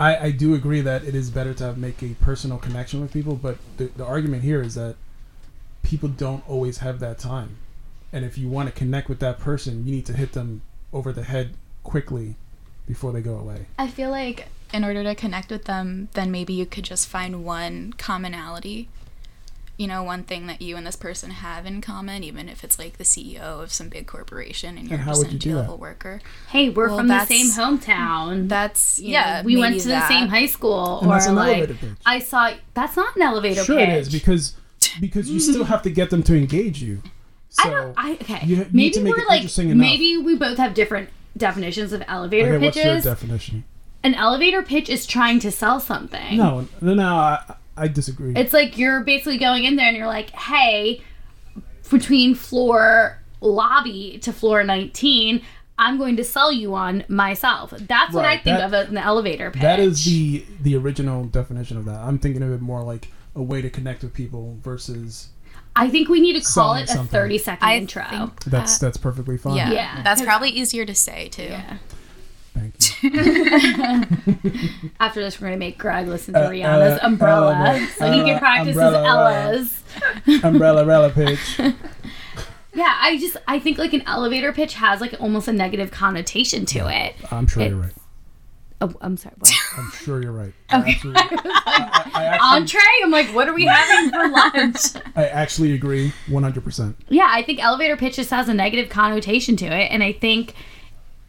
[0.00, 3.36] I, I do agree that it is better to make a personal connection with people,
[3.36, 4.96] but the, the argument here is that
[5.82, 7.58] people don't always have that time.
[8.10, 11.12] And if you want to connect with that person, you need to hit them over
[11.12, 12.36] the head quickly
[12.86, 13.66] before they go away.
[13.78, 17.44] I feel like in order to connect with them, then maybe you could just find
[17.44, 18.88] one commonality.
[19.80, 22.78] You know, one thing that you and this person have in common, even if it's
[22.78, 25.48] like the CEO of some big corporation and you're how just would an you do
[25.48, 25.60] entry that?
[25.70, 26.20] level worker.
[26.50, 28.46] Hey, we're Well, from the same hometown.
[28.48, 29.40] That's You yeah.
[29.40, 30.02] know, we went to that.
[30.06, 31.96] the same high school, And or that's an like elevator pitch.
[32.04, 32.52] I saw.
[32.74, 33.86] That's not an elevator Sure, pitch.
[33.86, 34.54] Sure, it is because
[35.00, 37.02] because you still have to get them to engage you.
[37.48, 37.94] So I don't.
[37.96, 38.40] I okay.
[38.44, 39.80] you need maybe to make we're it like interesting enough.
[39.80, 43.04] maybe we both have different definitions of elevator okay, what's your pitches.
[43.04, 43.64] definition?
[44.02, 46.36] An elevator pitch is trying to sell something.
[46.36, 47.14] No, no, no.
[47.16, 48.34] I, I disagree.
[48.36, 51.02] It's like you're basically going in there and you're like, hey,
[51.90, 55.42] between floor lobby to floor 19,
[55.78, 57.70] I'm going to sell you on myself.
[57.70, 59.62] That's what I think that- of as an elevator pitch.
[59.62, 62.00] that is the the original definition of that.
[62.00, 65.28] I'm thinking of it more like a way to connect with people versus
[65.76, 67.08] I think we need to call it a something.
[67.08, 68.04] 30 second I intro.
[68.10, 69.56] think that's that- that's perfectly fine.
[69.56, 70.02] yeah, Yeah.
[70.02, 71.44] That's probably easier to say too.
[71.44, 71.78] Yeah.
[72.54, 73.10] Thank you.
[74.98, 78.10] After this, we're going to make Greg listen to Uh, Rihanna's uh, Umbrella uh, so
[78.12, 78.98] he can uh, practice umbrella,
[79.52, 79.82] his
[80.26, 80.44] Ella's.
[80.44, 81.58] Umbrella, umbrella pitch.
[82.72, 86.66] Yeah, I just, I think like an elevator pitch has like almost a negative connotation
[86.66, 87.16] to it.
[87.32, 87.92] I'm sure you're right.
[88.82, 89.34] Oh, I'm sorry.
[89.38, 89.52] What?
[89.76, 90.54] I'm sure you're right.
[90.72, 90.96] Okay.
[91.04, 92.80] I, I, I actually, Entree?
[93.04, 94.76] I'm like, what are we having for lunch?
[95.16, 96.94] I actually agree 100%.
[97.10, 100.54] yeah, I think elevator pitch just has a negative connotation to it, and I think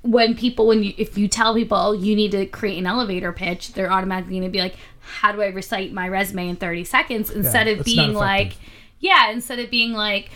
[0.04, 3.74] when people, when you, if you tell people you need to create an elevator pitch,
[3.74, 7.30] they're automatically going to be like, how do I recite my resume in 30 seconds?
[7.30, 8.54] Instead of being like,
[9.00, 10.32] yeah, instead of being like,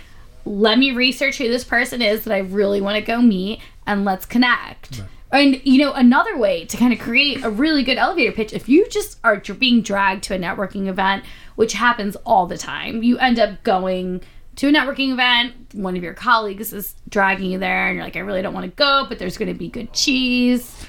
[0.45, 4.06] let me research who this person is that I really want to go meet and
[4.06, 5.01] let's connect.
[5.32, 8.69] And you know, another way to kind of create a really good elevator pitch, if
[8.69, 11.25] you just are being dragged to a networking event,
[11.56, 14.21] which happens all the time, you end up going
[14.57, 18.15] to a networking event, one of your colleagues is dragging you there, and you're like,
[18.15, 20.85] I really don't want to go, but there's going to be good cheese.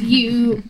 [0.00, 0.62] You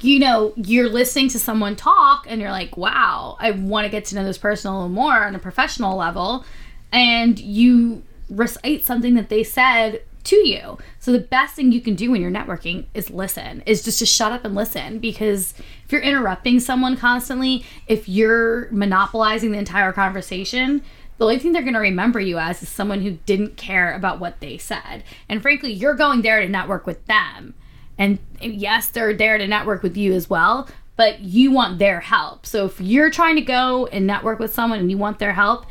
[0.00, 4.04] you know, you're listening to someone talk and you're like, wow, I want to get
[4.06, 6.44] to know this person a little more on a professional level.
[6.92, 10.78] And you recite something that they said to you.
[10.98, 14.06] So the best thing you can do when you're networking is listen, is just to
[14.06, 14.98] shut up and listen.
[14.98, 20.82] Because if you're interrupting someone constantly, if you're monopolizing the entire conversation,
[21.18, 24.20] the only thing they're going to remember you as is someone who didn't care about
[24.20, 25.02] what they said.
[25.28, 27.54] And frankly, you're going there to network with them.
[27.98, 32.44] And yes, they're there to network with you as well, but you want their help.
[32.44, 35.66] So if you're trying to go and network with someone and you want their help,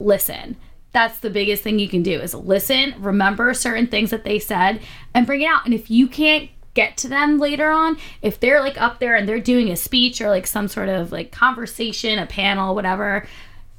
[0.00, 0.56] listen.
[0.90, 4.80] That's the biggest thing you can do is listen, remember certain things that they said
[5.14, 5.64] and bring it out.
[5.64, 9.28] And if you can't get to them later on, if they're like up there and
[9.28, 13.26] they're doing a speech or like some sort of like conversation, a panel, whatever,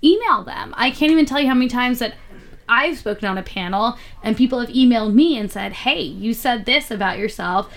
[0.04, 0.74] email them.
[0.78, 2.16] I can't even tell you how many times that
[2.68, 6.66] I've spoken on a panel and people have emailed me and said, "Hey, you said
[6.66, 7.72] this about yourself.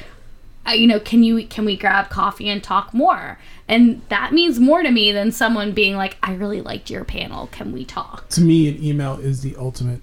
[0.66, 4.60] Uh, you know, can you can we grab coffee and talk more?" And that means
[4.60, 7.48] more to me than someone being like, "I really liked your panel.
[7.48, 10.02] Can we talk?" To me, an email is the ultimate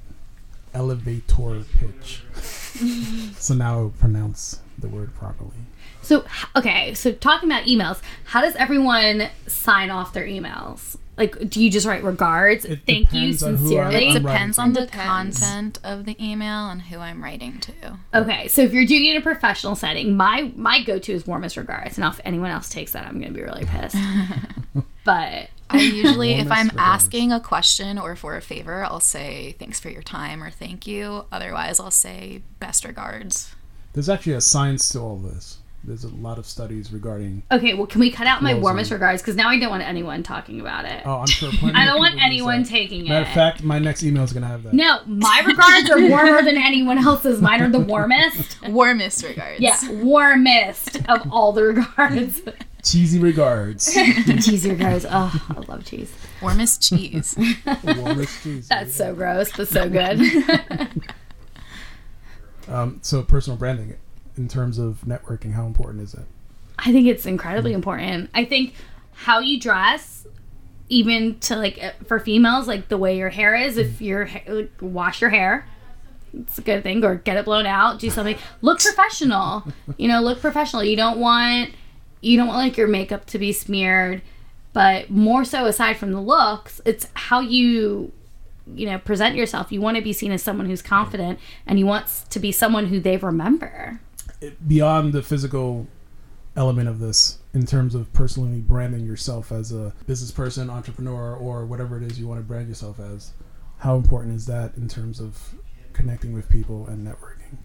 [0.74, 2.24] elevator pitch.
[3.38, 5.52] so now I'll pronounce the word properly.
[6.02, 10.98] So, okay, so talking about emails, how does everyone sign off their emails?
[11.20, 12.64] Like, do you just write regards?
[12.64, 14.08] It Thank you depends on who sincerely.
[14.08, 15.40] It depends on the Depends.
[15.40, 17.74] content of the email and who I'm writing to.
[18.14, 21.28] Okay, so if you're doing it in a professional setting, my my go to is
[21.28, 21.98] warmest regards.
[21.98, 23.98] Now, if anyone else takes that, I'm gonna be really pissed.
[25.04, 27.04] but I usually, if I'm regards.
[27.04, 30.88] asking a question or for a favor, I'll say thanks for your time or thank
[30.88, 31.26] you.
[31.32, 33.54] Otherwise, I'll say best regards.
[33.94, 35.59] There's actually a science to all this.
[35.84, 37.42] There's a lot of studies regarding.
[37.52, 38.62] okay, well, can we cut out my Closing.
[38.64, 39.22] warmest regards?
[39.22, 41.04] Because now I don't want anyone talking about it.
[41.06, 41.50] Oh, I'm sure.
[41.74, 42.70] I don't want anyone that.
[42.70, 43.28] taking Matter it.
[43.30, 44.74] of fact, my next email is gonna have that.
[44.74, 47.42] no, my regards are warmer than anyone else's.
[47.42, 48.58] Mine are the warmest.
[48.70, 49.62] Warmest regards.
[49.62, 52.42] Yeah, warmest of all the regards.
[52.84, 53.92] Cheesy regards.
[53.94, 55.06] cheese regards.
[55.10, 56.14] Oh, I love cheese.
[56.42, 57.36] Warmest cheese.
[57.86, 58.68] Warmest cheese.
[58.68, 60.20] That's so gross, but so good.
[62.68, 63.96] Um, so personal branding,
[64.40, 66.26] in terms of networking, how important is it?
[66.80, 68.30] I think it's incredibly important.
[68.34, 68.74] I think
[69.12, 70.26] how you dress,
[70.88, 73.78] even to like uh, for females, like the way your hair is.
[73.78, 75.68] If your ha- like, wash your hair,
[76.34, 78.00] it's a good thing, or get it blown out.
[78.00, 78.38] Do something.
[78.62, 79.66] Look professional.
[79.98, 80.84] You know, look professional.
[80.86, 81.72] You don't want
[82.22, 84.22] you don't want like your makeup to be smeared,
[84.72, 88.14] but more so aside from the looks, it's how you
[88.74, 89.70] you know present yourself.
[89.70, 92.86] You want to be seen as someone who's confident, and you want to be someone
[92.86, 94.00] who they remember.
[94.42, 95.88] It, beyond the physical
[96.56, 101.66] element of this in terms of personally branding yourself as a business person entrepreneur or
[101.66, 103.32] whatever it is you want to brand yourself as
[103.80, 105.56] how important is that in terms of
[105.94, 107.58] connecting with people and networking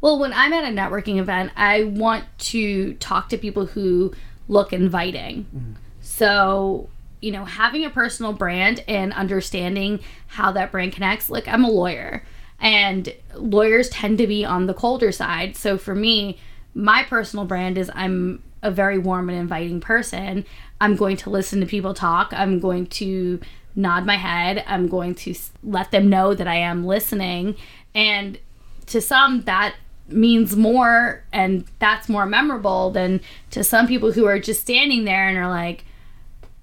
[0.00, 4.12] Well, when I'm at a networking event, I want to talk to people who
[4.46, 5.44] look inviting.
[5.44, 5.72] Mm-hmm.
[6.00, 6.88] So,
[7.20, 11.28] you know, having a personal brand and understanding how that brand connects.
[11.28, 12.24] Like, I'm a lawyer,
[12.60, 15.56] and lawyers tend to be on the colder side.
[15.56, 16.38] So, for me,
[16.74, 20.44] my personal brand is I'm a very warm and inviting person.
[20.80, 22.32] I'm going to listen to people talk.
[22.32, 23.40] I'm going to
[23.76, 24.64] nod my head.
[24.66, 27.56] I'm going to let them know that I am listening.
[27.94, 28.38] And
[28.86, 29.74] to some, that
[30.08, 35.28] means more and that's more memorable than to some people who are just standing there
[35.28, 35.84] and are like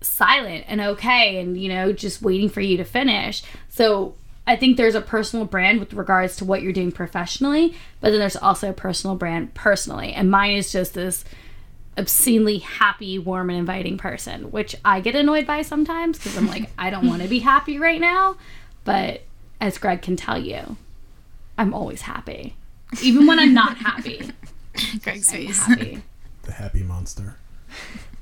[0.01, 4.15] silent and okay and you know just waiting for you to finish so
[4.47, 8.19] i think there's a personal brand with regards to what you're doing professionally but then
[8.19, 10.13] there's also a personal brand personally.
[10.13, 11.25] And mine is just this
[11.97, 16.69] obscenely happy warm and inviting person which i get annoyed by sometimes because i'm like
[16.77, 18.36] i don't want to be happy right now.
[18.84, 19.23] But
[19.62, 20.77] as greg can tell you
[21.58, 22.55] i'm always happy.
[23.01, 24.29] Even when i'm not happy.
[25.03, 25.60] Greg's i'm face.
[25.65, 26.01] happy.
[26.43, 27.38] The happy monster.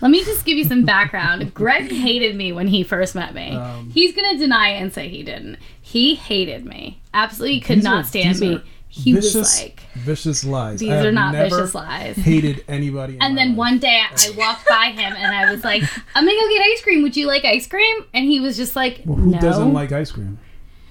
[0.00, 1.52] Let me just give you some background.
[1.54, 3.50] Greg hated me when he first met me.
[3.56, 5.58] Um, He's gonna deny it and say he didn't.
[5.80, 7.00] He hated me.
[7.12, 8.60] Absolutely could not are- stand me.
[8.92, 10.80] He was like, vicious lies.
[10.80, 13.18] "These I are not vicious lies." Hated anybody.
[13.20, 13.56] And then life.
[13.56, 15.82] one day I walked by him and I was like,
[16.16, 17.02] "I'm gonna go get ice cream.
[17.04, 19.92] Would you like ice cream?" And he was just like, Well, who "No." doesn't like
[19.92, 20.38] ice cream?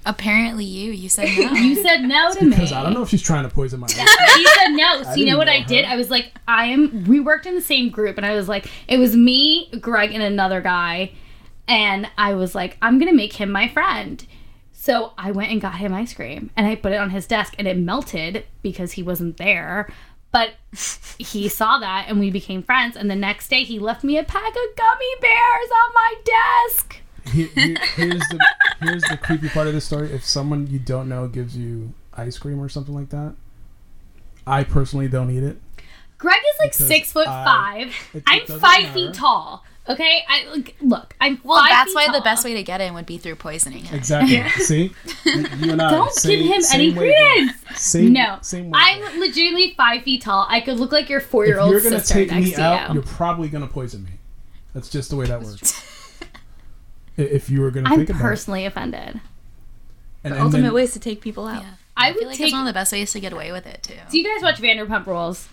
[0.06, 0.92] Apparently, you.
[0.92, 1.52] You said no.
[1.52, 2.50] you said no to me.
[2.50, 4.06] Because I don't know if she's trying to poison my ice cream.
[4.36, 5.02] he said no.
[5.02, 5.84] So you know what know I did?
[5.84, 5.92] her.
[5.92, 7.04] I was like, I am.
[7.04, 10.22] We worked in the same group, and I was like, it was me, Greg, and
[10.22, 11.12] another guy,
[11.68, 14.24] and I was like, I'm gonna make him my friend.
[14.72, 17.54] So I went and got him ice cream, and I put it on his desk,
[17.58, 19.92] and it melted because he wasn't there.
[20.32, 20.54] But
[21.18, 22.96] he saw that, and we became friends.
[22.96, 26.99] And the next day, he left me a pack of gummy bears on my desk.
[27.26, 28.38] Here- here- here's the
[28.80, 30.10] here's the creepy part of the story.
[30.12, 33.34] If someone you don't know gives you ice cream or something like that,
[34.46, 35.60] I personally don't eat it.
[36.18, 37.94] Greg is like six foot I- five.
[38.14, 38.94] it- it I'm doesn't five matter.
[38.94, 39.64] feet tall.
[39.88, 40.74] Okay, I look.
[40.82, 41.40] Look, I'm.
[41.42, 43.84] well, five that's feet why the best way to get in would be through poisoning
[43.84, 43.96] him.
[43.96, 44.42] Exactly.
[44.64, 44.92] See,
[45.24, 45.90] you, you and I.
[45.90, 47.64] Don't same- give him any wavelength.
[47.64, 47.80] credence.
[47.80, 48.12] Same.
[48.12, 48.70] No, Same.
[48.70, 49.04] wavelength.
[49.08, 50.46] I'm legitimately five feet tall.
[50.48, 52.94] I could look like your four-year-old you're gonna sister take next me to out, you.
[52.94, 54.10] you're probably gonna poison me.
[54.74, 55.82] That's just the way that works.
[57.20, 59.20] I- if you were gonna I'm personally offended.
[60.22, 61.62] and, The and ultimate then, ways to take people out.
[61.62, 61.70] Yeah.
[61.96, 62.46] I I would feel like take.
[62.48, 63.94] it's one of the best ways to get away with it too.
[64.10, 65.48] Do you guys watch Vanderpump Rules?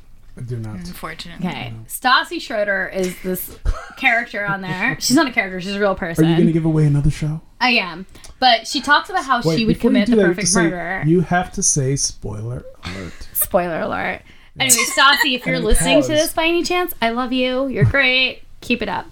[0.46, 0.76] do not.
[0.76, 1.48] Unfortunately.
[1.48, 3.58] Okay, Stassi Schroeder is this
[3.98, 4.96] character on there.
[5.00, 6.26] She's not a character; she's a real person.
[6.26, 7.42] Are you gonna give away another show?
[7.60, 8.06] I am,
[8.40, 10.64] but she talks about how Wait, she would commit the that, you have perfect say-
[10.70, 11.04] murder.
[11.08, 13.28] You have to say spoiler alert.
[13.34, 14.22] Spoiler alert.
[14.60, 16.08] Anyway, Stassi, if you're listening pause.
[16.08, 17.68] to this by any chance, I love you.
[17.68, 18.44] You're great.
[18.62, 19.08] Keep it up.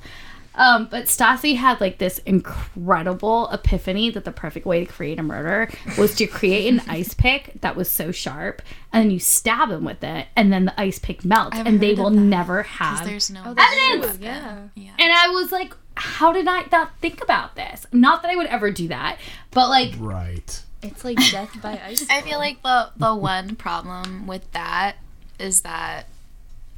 [0.56, 5.24] Um, but Stassi had like this incredible epiphany that the perfect way to create a
[5.24, 8.62] murder was to create an ice pick that was so sharp,
[8.94, 11.80] and then you stab him with it, and then the ice pick melts, I've and
[11.80, 12.16] they will that.
[12.20, 13.06] never have.
[13.06, 14.20] there's no Evidence!
[14.20, 14.68] Yeah.
[14.76, 14.92] Yeah.
[14.98, 17.86] And I was like, how did I not think about this?
[17.92, 19.18] Not that I would ever do that,
[19.52, 20.62] but like, Right.
[20.82, 22.06] It's like death by ice.
[22.10, 24.98] I feel like the the one problem with that
[25.40, 26.08] is that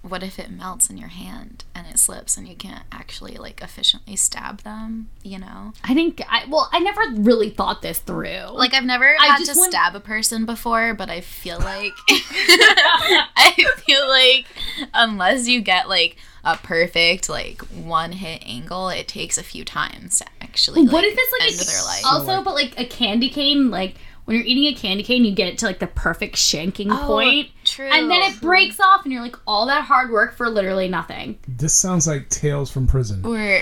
[0.08, 3.62] what if it melts in your hand and it slips and you can't actually like
[3.62, 5.74] efficiently stab them, you know?
[5.84, 6.22] I didn't.
[6.30, 8.48] I, well, I never really thought this through.
[8.52, 13.54] Like I've never I had to stab a person before, but I feel like I
[13.86, 14.46] feel like
[14.94, 20.20] unless you get like a perfect like one hit angle, it takes a few times
[20.20, 22.04] to actually what if it's like end a, their life.
[22.06, 23.96] also, but like a candy cane, like
[24.28, 27.08] when you're eating a candy cane, you get it to like the perfect shanking Oh,
[27.08, 27.88] point, true.
[27.88, 31.38] and then it breaks off, and you're like all that hard work for literally nothing.
[31.48, 33.26] This sounds like Tales from Prison.
[33.26, 33.62] or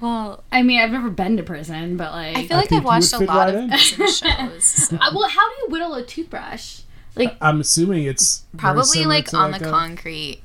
[0.00, 2.86] well, I mean, I've never been to prison, but like, I feel like think I've
[2.86, 4.06] watched a lot right of prison
[4.48, 4.64] shows.
[4.64, 6.80] so- Uh, well, how do you whittle a toothbrush?
[7.16, 10.40] Like, I'm assuming it's Probably like on like the a- concrete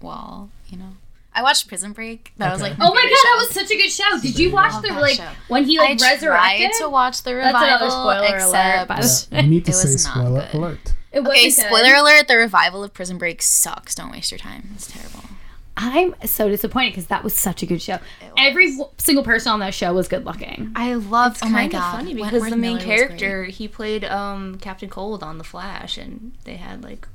[0.00, 0.96] wall, you know.
[1.34, 2.32] I watched Prison Break.
[2.38, 2.70] That was Okay.
[2.70, 4.20] like oh my god, favorite that was such a good show.
[4.20, 5.28] Did you watch the that like show.
[5.48, 6.70] when he I like resurrected?
[6.70, 7.60] tried to watch the revival.
[7.60, 10.14] That's another spoiler alert, except by the Yeah, you need to It say was not
[10.14, 10.54] spoiler good.
[10.54, 10.94] alert.
[11.12, 11.52] It okay, wasn't good.
[11.76, 13.94] spoiler alert: the revival of Prison Break sucks.
[13.94, 14.70] Don't waste your time.
[14.74, 15.24] It's terrible.
[15.76, 17.98] I'm so disappointed because that was such a good show.
[18.38, 20.70] Every w- single person on that show was good looking.
[20.76, 21.36] I love.
[21.42, 21.96] oh my kind of god!
[21.96, 25.98] funny because Wentworth the main Miller character he played um Captain Cold on The Flash,
[25.98, 27.08] and they had like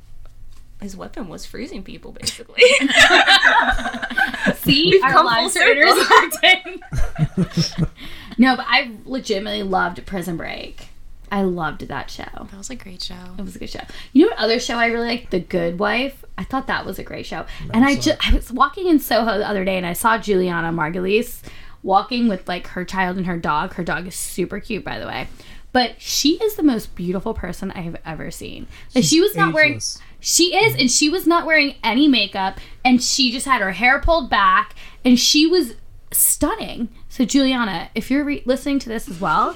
[0.82, 2.61] his weapon was freezing people basically.
[4.55, 6.80] See, We've our come lives full are circle.
[7.38, 7.88] intersecting.
[8.38, 10.88] no, but I legitimately loved Prison Break.
[11.32, 12.23] I loved that show.
[12.34, 13.13] That was a great show.
[13.38, 13.82] It was a good show.
[14.13, 15.32] You know what other show I really liked?
[15.32, 16.25] The Good Wife.
[16.38, 17.45] I thought that was a great show.
[17.73, 20.71] and I just I was walking in Soho the other day and I saw Julianna
[20.71, 21.41] Margulies
[21.84, 23.73] walking with like her child and her dog.
[23.75, 25.27] Her dog is super cute, by the way.
[25.72, 28.67] But she is the most beautiful person I have ever seen.
[28.95, 29.80] Like she was not wearing
[30.20, 33.99] she is, and she was not wearing any makeup, and she just had her hair
[33.99, 35.76] pulled back, and she was
[36.11, 36.89] stunning.
[37.07, 39.55] So, Julianna, if you're re- listening to this as well,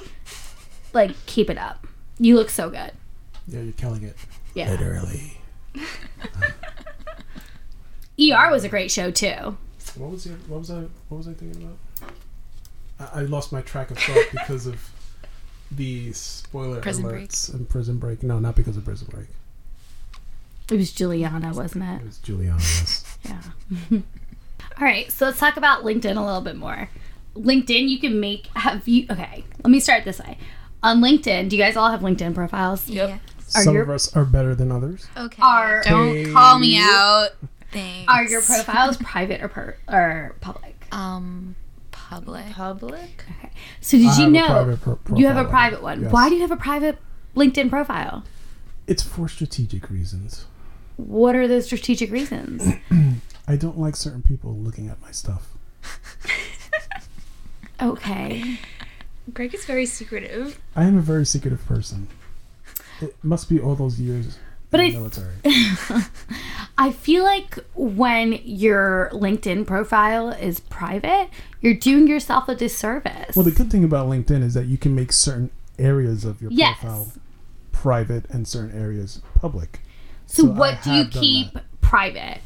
[0.94, 1.86] like, keep it up.
[2.18, 2.92] You look so good.
[3.48, 4.16] Yeah, you're killing it.
[4.54, 4.72] Yeah.
[4.72, 5.38] Literally.
[8.20, 9.58] ER was a great show, too.
[9.96, 10.38] What was it?
[10.48, 10.86] What was I?
[11.10, 11.78] What was I thinking about?
[13.14, 14.90] I, I lost my track of thought because of
[15.78, 17.30] the spoiler Prison Break.
[17.30, 18.24] alerts and Prison Break.
[18.24, 19.28] No, not because of Prison Break.
[20.72, 22.06] It was Julianna, wasn't It it?
[22.06, 22.58] was Julianna.
[22.60, 23.18] Yes.
[23.26, 23.42] Yeah.
[23.92, 24.00] All
[24.88, 26.90] right, so let's talk about LinkedIn a little bit more.
[27.36, 30.38] LinkedIn, you can make, have you, okay, let me start this way.
[30.82, 32.90] On LinkedIn, do you guys all have LinkedIn profiles?
[32.90, 33.12] Yep.
[33.56, 35.08] Are Some your- of us are better than others.
[35.16, 35.42] Okay.
[35.42, 37.30] Are- Don't call me out.
[37.72, 38.12] Thanks.
[38.12, 40.76] Are your profiles private or per, or public?
[40.92, 41.56] um
[42.14, 42.46] public?
[42.54, 43.26] Public.
[43.40, 43.52] Okay.
[43.82, 46.04] So did I you know private pro- you have a private one?
[46.04, 46.12] Yes.
[46.12, 46.98] Why do you have a private
[47.36, 48.24] LinkedIn profile?
[48.88, 50.46] It's for strategic reasons.
[50.98, 52.64] What are those strategic reasons?
[53.48, 55.48] I don't like certain people looking at my stuff.
[57.82, 58.60] Okay.
[59.34, 60.60] Greg is very secretive.
[60.74, 62.08] I am a very secretive person.
[63.02, 64.38] It must be all those years
[64.74, 66.08] But I-.
[66.78, 71.30] I feel like when your LinkedIn profile is private,
[71.62, 73.36] you're doing yourself a disservice.
[73.36, 76.52] Well, the good thing about LinkedIn is that you can make certain areas of your
[76.52, 76.80] Yes.
[76.80, 77.14] profile
[77.72, 79.80] private and certain areas public.
[80.26, 81.50] so, so what do you keep
[81.82, 82.40] private?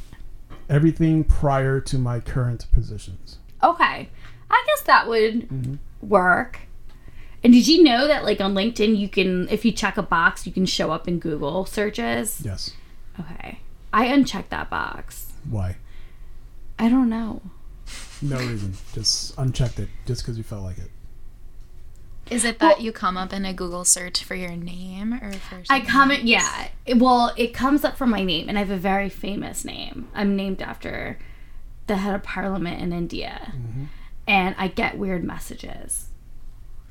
[0.70, 3.38] Everything prior to my current positions.
[3.64, 4.10] Okay.
[4.52, 5.76] I guess that would Mm-hmm.
[6.02, 6.60] work.
[7.44, 10.46] And did you know that like on LinkedIn you can if you check a box
[10.46, 12.42] you can show up in Google searches?
[12.44, 12.74] Yes.
[13.20, 13.60] Okay.
[13.94, 15.32] I unchecked that box.
[15.50, 15.78] Why?
[16.80, 17.42] I don't know.
[18.22, 18.74] No reason.
[18.94, 20.92] Just unchecked it just because you felt like it.
[22.30, 25.56] Is it that you come up in a Google search for your name or for
[25.70, 26.28] I something comment else?
[26.30, 26.68] yeah.
[26.86, 30.10] It- well, it comes up for my name and I have a very famous name.
[30.14, 31.18] I'm named after
[31.88, 33.54] the head of parliament in India.
[33.56, 33.84] Mm-hmm.
[34.28, 36.07] And I get weird messages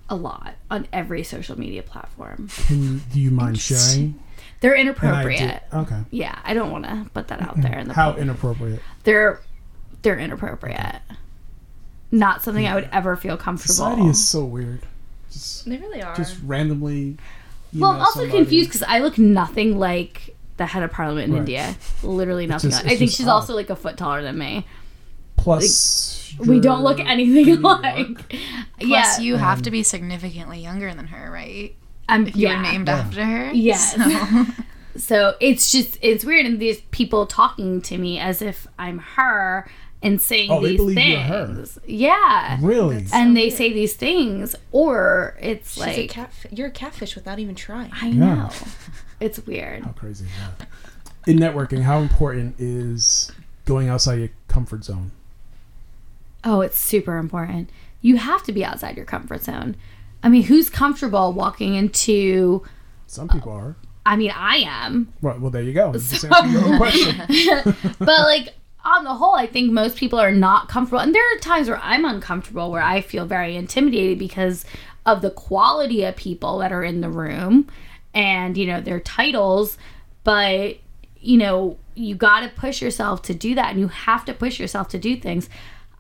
[0.09, 2.49] a lot on every social media platform.
[2.67, 4.19] Can you, do you mind sharing?
[4.61, 5.63] They're inappropriate.
[5.73, 6.01] Okay.
[6.11, 8.23] Yeah, I don't want to put that out there in the How public.
[8.23, 8.81] inappropriate.
[9.05, 9.41] they're
[10.03, 11.01] they're inappropriate.
[12.13, 13.75] Not something I would ever feel comfortable.
[13.75, 14.81] Society is so weird.
[15.33, 16.15] Just, They really are.
[16.15, 17.17] just randomly.
[17.75, 18.39] well, I'm also somebody.
[18.39, 21.39] confused because I look nothing like the head of parliament in Right.
[21.41, 21.75] India.
[22.03, 22.71] Literally nothing.
[22.71, 23.33] just- like- I think she's odd.
[23.33, 24.67] also like a foot taller than me.
[25.37, 28.09] Plus, We don't look anything in alike.
[28.09, 28.32] York.
[28.80, 31.74] yeah, Plus, you have Um, to be significantly younger than her, right?
[32.09, 32.57] I'm If you yeah.
[32.57, 32.97] were named Yeah.
[32.99, 33.53] after her.
[33.53, 33.95] Yes.
[33.95, 34.47] So-
[34.99, 39.68] So it's just it's weird, and these people talking to me as if I'm her
[40.03, 41.47] and saying Oh, they these believe you're her.
[41.55, 41.78] things.
[41.87, 42.57] Yeah.
[42.62, 43.05] Really?
[43.12, 46.16] And they say these things, or it's She's a like.
[46.51, 47.91] You're a catfish without even trying.
[48.01, 48.34] I Yeah.
[48.34, 48.51] know.
[49.20, 49.82] It's weird.
[49.84, 50.66] How crazy is that?
[51.30, 53.30] In networking, how important is
[53.66, 55.11] going outside your comfort zone?
[56.47, 57.68] Oh, it's super important.
[58.01, 59.76] You have to be outside your comfort zone.
[60.22, 62.62] I mean, who's comfortable walking into?
[63.07, 63.76] Some people are.
[64.07, 65.92] I mean, I am, Right, well, there you go.
[65.92, 67.74] Just answer your own question.
[67.99, 71.01] but like on the whole, I think most people are not comfortable.
[71.01, 74.64] And there are times where I'm uncomfortable, where I feel very intimidated because
[75.05, 77.68] of the quality of people that are in the room,
[78.14, 79.76] and you know their titles.
[80.22, 80.76] But
[81.20, 84.61] you know, you got to push yourself to do that, and you have to push
[84.61, 85.49] yourself to do things.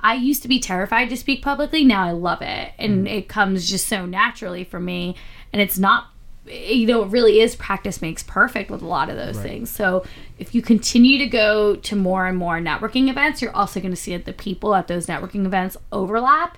[0.06, 1.82] I used to be terrified to speak publicly.
[1.82, 2.72] Now I love it.
[2.78, 3.06] And mm-hmm.
[3.08, 5.16] it comes just so naturally for me.
[5.52, 6.10] And it's not,
[6.46, 9.68] you know, it really is practice makes perfect with a lot of those things.
[9.68, 10.04] So
[10.38, 13.96] if you continue to go to more and more networking events, you're also going to
[13.96, 16.56] see that the people at those networking events overlap.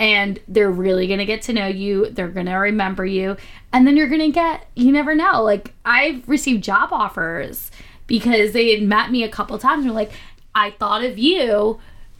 [0.00, 2.10] And they're really going to get to know you.
[2.10, 3.36] They're going to remember you.
[3.72, 5.44] And then you're going to get, you never know.
[5.44, 7.70] Like, I've received job offers
[8.08, 10.10] because they had met me a couple times and were like,
[10.52, 11.78] I thought of you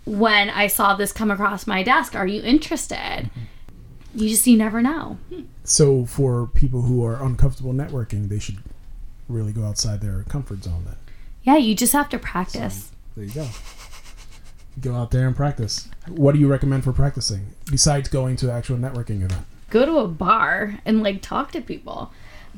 [0.08, 2.14] when I saw this come across my desk.
[2.14, 3.30] Are you interested?
[4.14, 5.18] You just you never know.
[5.64, 8.58] So, for people who are uncomfortable networking, they should
[9.28, 10.96] really go outside their comfort zone then.
[11.42, 12.90] Yeah, you just have to practice.
[13.14, 13.48] There you go.
[14.80, 15.88] Go out there and practice.
[16.06, 19.44] What do you recommend for practicing besides going to an actual networking event?
[19.70, 22.12] Go to a bar and like talk to people.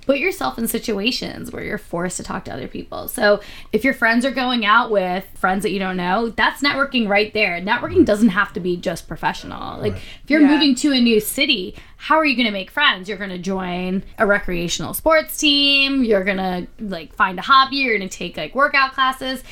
[0.06, 3.08] Put yourself in situations where you're forced to talk to other people.
[3.08, 3.40] So
[3.72, 7.32] if your friends are going out with friends that you don't know, that's networking right
[7.34, 7.60] there.
[7.60, 9.78] Networking doesn't have to be just professional.
[9.80, 10.02] Like Right.
[10.24, 10.48] if you're Yeah.
[10.48, 13.08] moving to a new city, how are you going to make friends?
[13.08, 16.02] You're going to join a recreational sports team.
[16.02, 17.76] You're going to like find a hobby.
[17.76, 19.42] You're going to take like workout classes.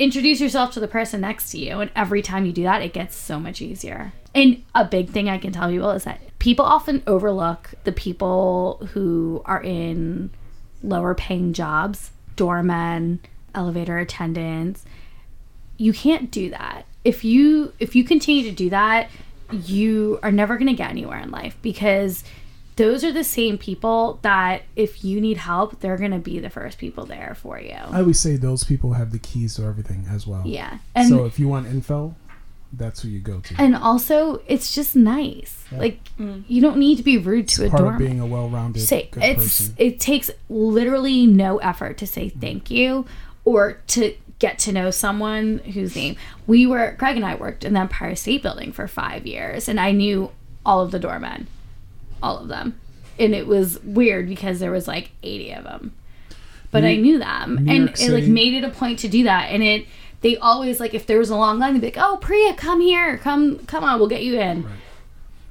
[0.00, 1.80] Introduce yourself to the person next to you.
[1.80, 4.14] And every time you do that, it gets so much easier.
[4.34, 8.88] And a big thing I can tell people is that people often overlook the people
[8.92, 10.30] who are in
[10.82, 13.20] lower paying jobs, doormen,
[13.54, 14.86] elevator attendants.
[15.76, 16.86] You can't do that.
[17.04, 19.10] If you if you continue to do that,
[19.52, 22.24] you are never going to get anywhere in life because
[22.76, 26.50] those are the same people that if you need help, they're going to be the
[26.50, 27.72] first people there for you.
[27.72, 30.42] I always say those people have the keys to everything as well.
[30.44, 30.78] Yeah.
[30.94, 32.14] And so if you want info,
[32.72, 33.54] that's who you go to.
[33.58, 35.64] and also it's just nice.
[35.72, 36.44] Like mm.
[36.46, 39.22] you don't need to be rude to a Part of being a well-rounded say good
[39.22, 39.74] it's person.
[39.76, 42.40] it takes literally no effort to say mm.
[42.40, 43.06] thank you
[43.44, 46.16] or to get to know someone whose name
[46.46, 49.80] we were Greg and I worked in the Empire State Building for five years and
[49.80, 50.30] I knew
[50.64, 51.48] all of the doormen
[52.22, 52.80] all of them.
[53.18, 55.92] And it was weird because there was like 80 of them
[56.70, 57.64] but I knew them.
[57.64, 59.50] New and York it like made it a point to do that.
[59.50, 59.86] And it
[60.20, 62.80] they always like if there was a long line they'd be like oh Priya come
[62.80, 63.18] here.
[63.18, 63.98] Come come on.
[63.98, 64.66] We'll get you in.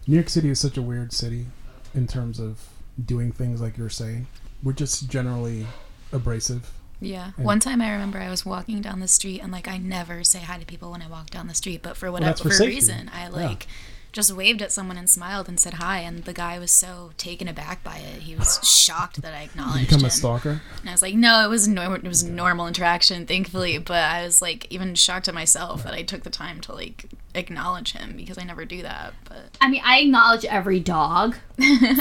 [0.07, 1.47] New York City is such a weird city
[1.93, 2.67] in terms of
[3.03, 4.27] doing things like you're saying.
[4.63, 5.67] We're just generally
[6.11, 6.71] abrasive.
[7.01, 7.31] Yeah.
[7.37, 10.23] And- One time I remember I was walking down the street and like I never
[10.23, 12.13] say hi to people when I walk down the street, but for that's
[12.43, 12.75] whatever for safety.
[12.75, 13.67] reason I like
[14.11, 17.47] just waved at someone and smiled and said hi and the guy was so taken
[17.47, 18.23] aback by it.
[18.23, 20.05] He was shocked that I You acknowledged become him.
[20.05, 20.61] a stalker.
[20.79, 21.97] And I was like, no, it was normal.
[21.97, 23.77] It was normal interaction, thankfully.
[23.77, 27.05] But I was like even shocked at myself that I took the time to like
[27.35, 29.13] acknowledge him because I never do that.
[29.25, 31.35] But I mean, I acknowledge every dog.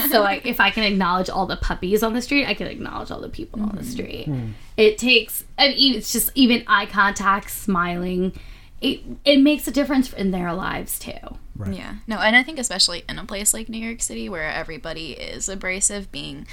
[0.09, 3.11] so like, if I can acknowledge all the puppies on the street, I can acknowledge
[3.11, 3.91] all the people on the mm-hmm.
[3.91, 4.29] street.
[4.77, 8.33] It takes, I mean, it's just even eye contact, smiling.
[8.81, 11.11] It it makes a difference in their lives too.
[11.55, 11.73] Right.
[11.75, 15.11] yeah, no, and I think especially in a place like New York City where everybody
[15.11, 16.47] is abrasive, being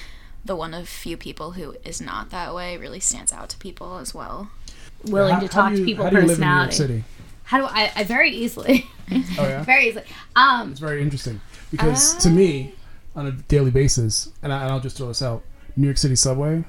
[0.45, 3.99] the one of few people who is not that way really stands out to people
[3.99, 4.51] as well.
[5.05, 6.66] Willing How- to how talk do to people How do you live in New York
[6.70, 6.77] personality.
[7.03, 7.05] City?
[7.45, 7.93] How do I?
[7.95, 9.62] I very easily, Oh yeah.
[9.72, 10.05] very easily.
[10.35, 12.74] Um, It's very interesting because to me,
[13.14, 15.43] on a daily basis, and, I, and I'll just throw this out:
[15.77, 16.64] New York City subway.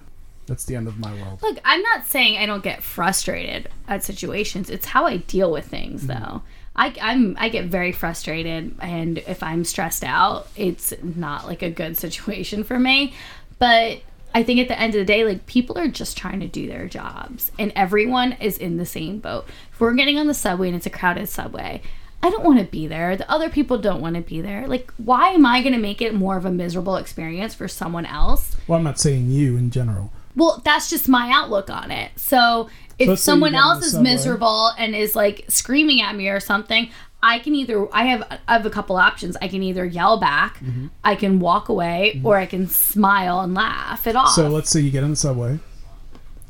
[0.48, 1.42] That's the end of my world.
[1.44, 4.70] Look, I'm not saying I don't get frustrated at situations.
[4.70, 6.24] It's how I deal with things, mm-hmm.
[6.24, 6.42] though.
[6.76, 11.70] I, I'm I get very frustrated, and if I'm stressed out, it's not like a
[11.70, 13.14] good situation for me.
[13.60, 14.02] But
[14.34, 16.68] I think at the end of the day, like people are just trying to do
[16.68, 19.48] their jobs, and everyone is in the same boat.
[19.74, 21.82] If we're getting on the subway and it's a crowded subway,
[22.24, 23.16] I don't want to be there.
[23.16, 24.68] The other people don't want to be there.
[24.68, 28.06] Like, why am I going to make it more of a miserable experience for someone
[28.06, 28.56] else?
[28.68, 30.12] Well, I'm not saying you in general.
[30.38, 32.12] Well, that's just my outlook on it.
[32.16, 32.70] So
[33.00, 36.40] if let's say you someone else is miserable and is like screaming at me or
[36.40, 36.90] something,
[37.24, 39.36] I can either I have I have a couple options.
[39.42, 40.88] I can either yell back, Mm-hmm.
[41.04, 44.34] I can walk away, or I can smile and laugh it off.
[44.34, 45.60] So let's say you get on the subway,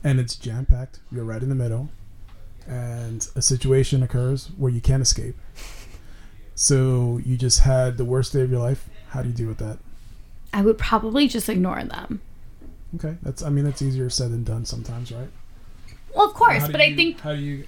[0.03, 0.99] and it's jam packed.
[1.09, 1.89] You're right in the middle,
[2.67, 5.35] and a situation occurs where you can't escape.
[6.55, 8.89] So you just had the worst day of your life.
[9.09, 9.77] How do you deal with that?
[10.51, 12.21] I would probably just ignore them.
[12.95, 13.43] Okay, that's.
[13.43, 15.29] I mean, that's easier said than done sometimes, right?
[16.15, 17.65] Well, of course, How do but I think How do you?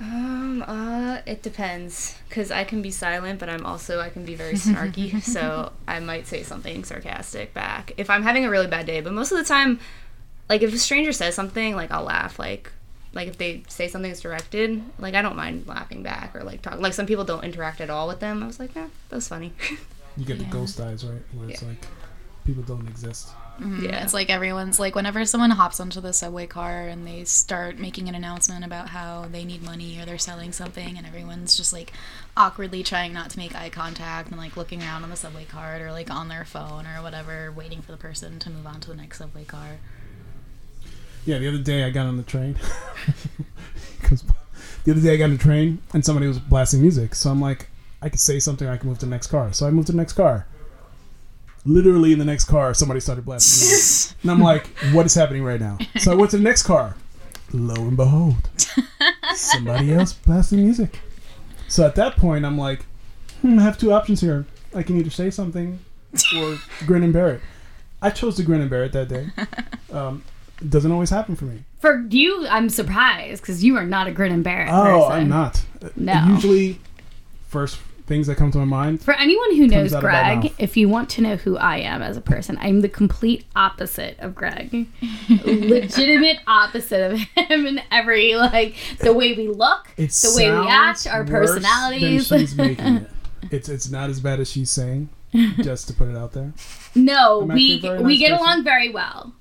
[0.00, 2.16] Um, uh, it depends.
[2.30, 5.20] Cause I can be silent, but I'm also I can be very snarky.
[5.22, 9.00] so I might say something sarcastic back if I'm having a really bad day.
[9.00, 9.80] But most of the time,
[10.48, 12.38] like if a stranger says something, like I'll laugh.
[12.38, 12.70] Like,
[13.12, 16.62] like if they say something that's directed, like I don't mind laughing back or like
[16.62, 16.78] talk.
[16.78, 18.42] Like some people don't interact at all with them.
[18.42, 19.52] I was like, yeah, that was funny.
[20.16, 20.44] You get Yeah.
[20.44, 21.22] the ghost eyes, right?
[21.34, 21.84] Where it's like
[22.44, 23.30] people don't exist.
[23.58, 23.86] Mm-hmm.
[23.86, 24.02] yeah.
[24.04, 28.08] It's like everyone's like whenever someone hops onto the subway car and they start making
[28.08, 31.92] an announcement about how they need money or they're selling something and everyone's just like
[32.36, 35.80] awkwardly trying not to make eye contact and like looking around on the subway card
[35.82, 38.88] or like on their phone or whatever waiting for the person to move on to
[38.90, 39.78] the next subway car.
[41.26, 42.56] Yeah, the other day I got on the train.
[44.02, 44.24] 'Cause
[44.84, 47.14] the other day I got on the train and somebody was blasting music.
[47.14, 47.68] So I'm like,
[48.00, 49.52] I could say something, I can move to the next car.
[49.52, 50.46] So I moved to the next car.
[51.68, 54.16] Literally in the next car, somebody started blasting music.
[54.22, 55.76] and I'm like, what is happening right now?
[55.98, 56.96] So I went to the next car.
[57.52, 58.48] Lo and behold,
[59.34, 61.00] somebody else blasting music.
[61.68, 62.86] So at that point, I'm like,
[63.42, 64.46] hmm, I have two options here.
[64.74, 65.78] I can either say something
[66.36, 67.40] or grin and bear it.
[68.00, 69.28] I chose to grin and bear it that day.
[69.92, 70.22] Um,
[70.60, 71.64] it doesn't always happen for me.
[71.80, 74.70] for you, I'm surprised because you are not a grin and bear it.
[74.70, 75.12] Oh, person.
[75.12, 75.64] I'm not.
[75.96, 76.24] No.
[76.28, 76.80] Usually,
[77.48, 77.78] first
[78.08, 79.02] things that come to my mind.
[79.02, 81.76] For anyone who knows out of my Greg, if you want to know who I
[81.78, 84.86] am as a person, I'm the complete opposite of Greg.
[85.44, 90.66] Legitimate opposite of him in every like the way we look, It the way we
[90.68, 92.26] act, our worse than personalities.
[92.28, 93.10] she's making it.
[93.52, 95.10] It's it's not as bad as she's saying.
[95.62, 96.52] Just to put it out there.
[96.96, 98.44] No, I'm we actually a very we get person.
[98.44, 99.32] along very well.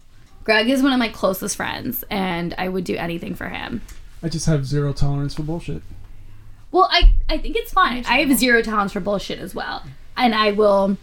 [0.43, 3.81] Greg is one of my closest friends, and I would do anything for him.
[4.21, 5.81] I just have zero tolerance for bullshit.
[6.71, 8.03] Well, I I think it's fine.
[8.07, 9.83] I have zero tolerance for bullshit as well,
[10.15, 10.97] and I will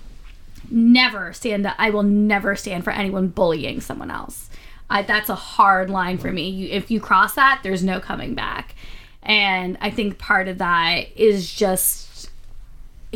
[0.70, 1.72] never stand.
[1.78, 4.48] I will never stand for anyone bullying someone else.
[4.90, 6.48] I, that's a hard line for me.
[6.48, 8.74] You, if you cross that, there's no coming back.
[9.22, 12.30] And I think part of that is just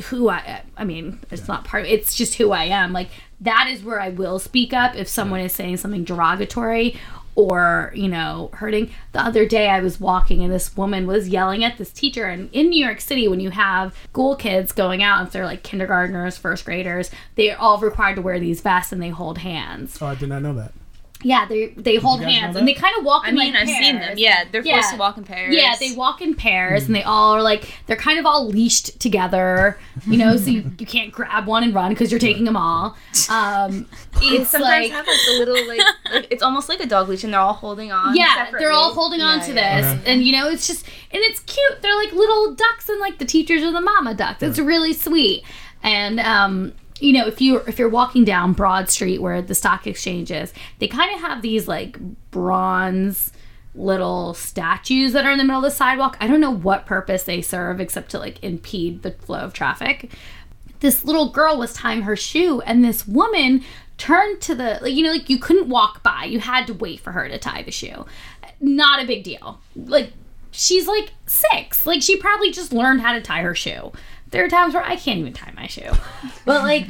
[0.04, 0.62] who I.
[0.76, 1.84] I mean, it's not part.
[1.84, 2.92] Of, It's just who I am.
[2.92, 6.96] Like that is where I will speak up if someone is saying something derogatory
[7.38, 11.62] or you know hurting the other day i was walking and this woman was yelling
[11.62, 15.24] at this teacher and in new york city when you have school kids going out
[15.24, 19.10] if they're like kindergartners first graders they're all required to wear these vests and they
[19.10, 20.72] hold hands Oh, I did not know that.
[21.24, 23.34] Yeah they they hold you guys know hands and they kind of walk I in
[23.34, 24.02] mean, like I've seen them.
[24.04, 24.18] pairs.
[24.20, 24.74] Yeah, they're Yeah.
[24.74, 25.54] forced to walk in pairs.
[25.54, 29.00] Yeah, they walk in pairs and they all are like they're kind of all leashed
[29.00, 32.56] together, you know, so you, you can't grab one and run because you're taking them
[32.56, 32.96] all.
[33.28, 33.86] Um,
[34.22, 35.80] it's sometimes like have like the little like,
[36.12, 38.14] like it's almost like a dog leash, and they're all holding on.
[38.16, 39.80] yeah, they're all holding on Yeah, to yeah.
[39.94, 41.82] this, and you know, it's just and it's cute.
[41.82, 44.42] They're like little ducks, and like the teachers are the mama ducks.
[44.42, 45.42] It's really sweet,
[45.82, 49.86] and um, you know, if you if you're walking down Broad Street where the stock
[49.86, 51.98] exchange is, they kind of have these like
[52.30, 53.32] bronze
[53.74, 56.16] little statues that are in the middle of the sidewalk.
[56.20, 60.10] I don't know what purpose they serve except to like impede the flow of traffic.
[60.80, 63.64] This little girl was tying her shoe and this woman
[63.96, 66.24] turned to the like you know like you couldn't walk by.
[66.24, 68.06] You had to wait for her to tie the shoe.
[68.60, 69.60] Not a big deal.
[69.76, 70.12] Like
[70.50, 71.86] she's like 6.
[71.86, 73.92] Like she probably just learned how to tie her shoe.
[74.30, 75.90] There are times where I can't even tie my shoe.
[76.44, 76.86] But like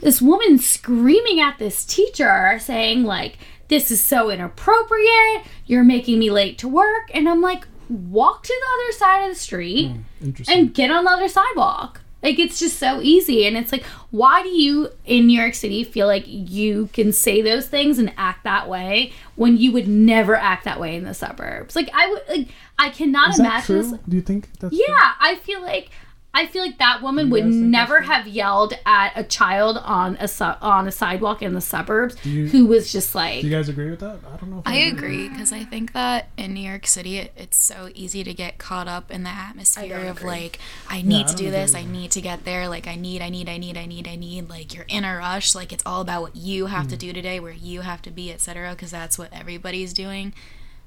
[0.00, 6.30] this woman screaming at this teacher saying like this is so inappropriate you're making me
[6.30, 10.24] late to work and i'm like walk to the other side of the street hmm,
[10.26, 10.58] Interesting.
[10.58, 14.42] and get on the other sidewalk like it's just so easy and it's like why
[14.42, 18.44] do you in new york city feel like you can say those things and act
[18.44, 22.22] that way when you would never act that way in the suburbs like i would
[22.28, 22.48] like
[22.78, 23.90] i cannot Is imagine true?
[23.90, 25.90] this Do you think that's yeah, I feel like
[26.34, 30.16] I feel like that woman would guys never that's have yelled at a child on
[30.20, 33.52] a su- on a sidewalk in the suburbs you- who was just like Do you
[33.56, 34.18] guys agree with that?
[34.32, 34.58] I don't know.
[34.58, 38.22] If I agree because I think that in New York City, it, it's so easy
[38.22, 40.30] to get caught up in the atmosphere of agree.
[40.30, 40.58] like,
[40.88, 43.20] I need I to don't do this, I need to get there, like, I need,
[43.22, 44.48] I need, I need, I need, I need.
[44.48, 47.00] Like, you're in a rush, like, it's all about what you have to Mm.
[47.00, 48.70] do today, where you have to be, etc.
[48.72, 50.34] Because that's what everybody's doing,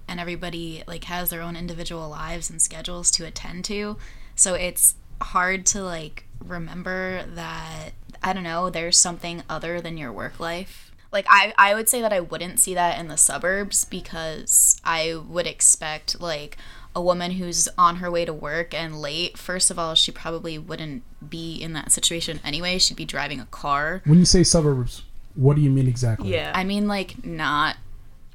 [0.07, 3.97] and everybody like has their own individual lives and schedules to attend to.
[4.35, 7.91] So it's hard to like remember that
[8.23, 10.91] I don't know, there's something other than your work life.
[11.11, 15.15] Like I I would say that I wouldn't see that in the suburbs because I
[15.15, 16.57] would expect like
[16.95, 20.57] a woman who's on her way to work and late, first of all, she probably
[20.57, 22.77] wouldn't be in that situation anyway.
[22.77, 24.01] She'd be driving a car.
[24.05, 25.03] When you say suburbs,
[25.35, 26.33] what do you mean exactly?
[26.33, 26.51] Yeah.
[26.53, 27.77] I mean like not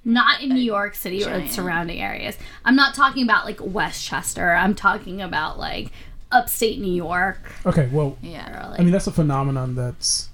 [0.05, 1.47] not in New York City or giant.
[1.47, 2.39] its surrounding areas.
[2.65, 4.53] I'm not talking about like Westchester.
[4.53, 5.91] I'm talking about like
[6.33, 7.39] upstate New York.
[7.65, 7.89] Okay.
[7.93, 8.69] Well, yeah.
[8.71, 10.29] Like, I mean that's a phenomenon that's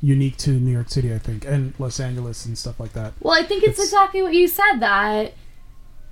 [0.00, 3.12] unique to New York City, I think, and Los Angeles and stuff like that.
[3.20, 5.34] Well, I think it's, It's- exactly what you said that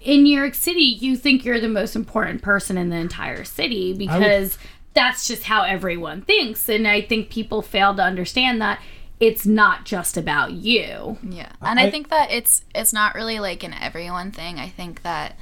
[0.01, 3.93] in New York City, you think you're the most important person in the entire city
[3.93, 4.59] because
[4.95, 6.69] that's just how everyone thinks.
[6.69, 8.81] And I think people fail to understand that
[9.19, 11.19] it's not just about you.
[11.23, 11.53] Yeah.
[11.61, 14.59] And I, I- think that it's it's not really like an everyone thing.
[14.59, 15.37] I think that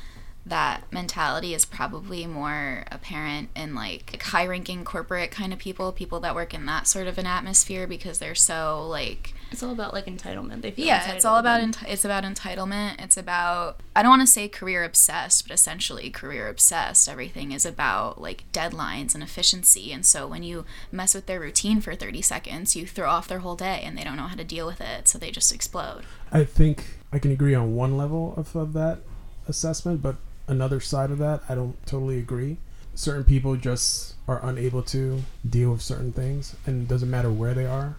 [0.48, 6.20] that mentality is probably more apparent in like high ranking corporate kind of people, people
[6.20, 9.92] that work in that sort of an atmosphere because they're so like It's all about
[9.92, 10.62] like entitlement.
[10.62, 13.02] They feel yeah, it's all about enti- it's about entitlement.
[13.02, 17.08] It's about I don't want to say career obsessed, but essentially career obsessed.
[17.08, 19.92] Everything is about like deadlines and efficiency.
[19.92, 23.40] And so when you mess with their routine for 30 seconds, you throw off their
[23.40, 26.02] whole day and they don't know how to deal with it, so they just explode.
[26.30, 29.00] I think I can agree on one level of, of that
[29.46, 30.16] assessment, but
[30.48, 32.56] another side of that, I don't totally agree.
[32.94, 37.54] Certain people just are unable to deal with certain things, and it doesn't matter where
[37.54, 37.96] they are.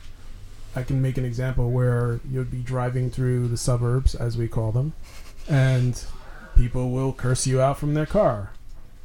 [0.75, 4.71] I can make an example where you'll be driving through the suburbs, as we call
[4.71, 4.93] them,
[5.47, 6.03] and
[6.55, 8.51] people will curse you out from their car.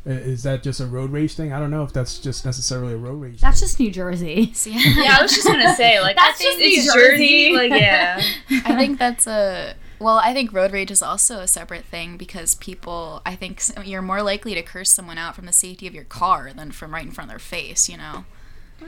[0.05, 1.55] Is that just a road rage thing?
[1.55, 3.41] I don't know if that's just necessarily a road rage.
[3.41, 3.67] That's thing.
[3.67, 4.53] just New Jersey.
[4.67, 7.53] Yeah, I was just gonna say like That's I think just New Jersey.
[7.53, 7.53] Jersey.
[7.57, 8.23] Like yeah,
[8.67, 10.19] I think that's a well.
[10.19, 13.23] I think road rage is also a separate thing because people.
[13.25, 16.53] I think you're more likely to curse someone out from the safety of your car
[16.53, 17.89] than from right in front of their face.
[17.89, 18.25] You know.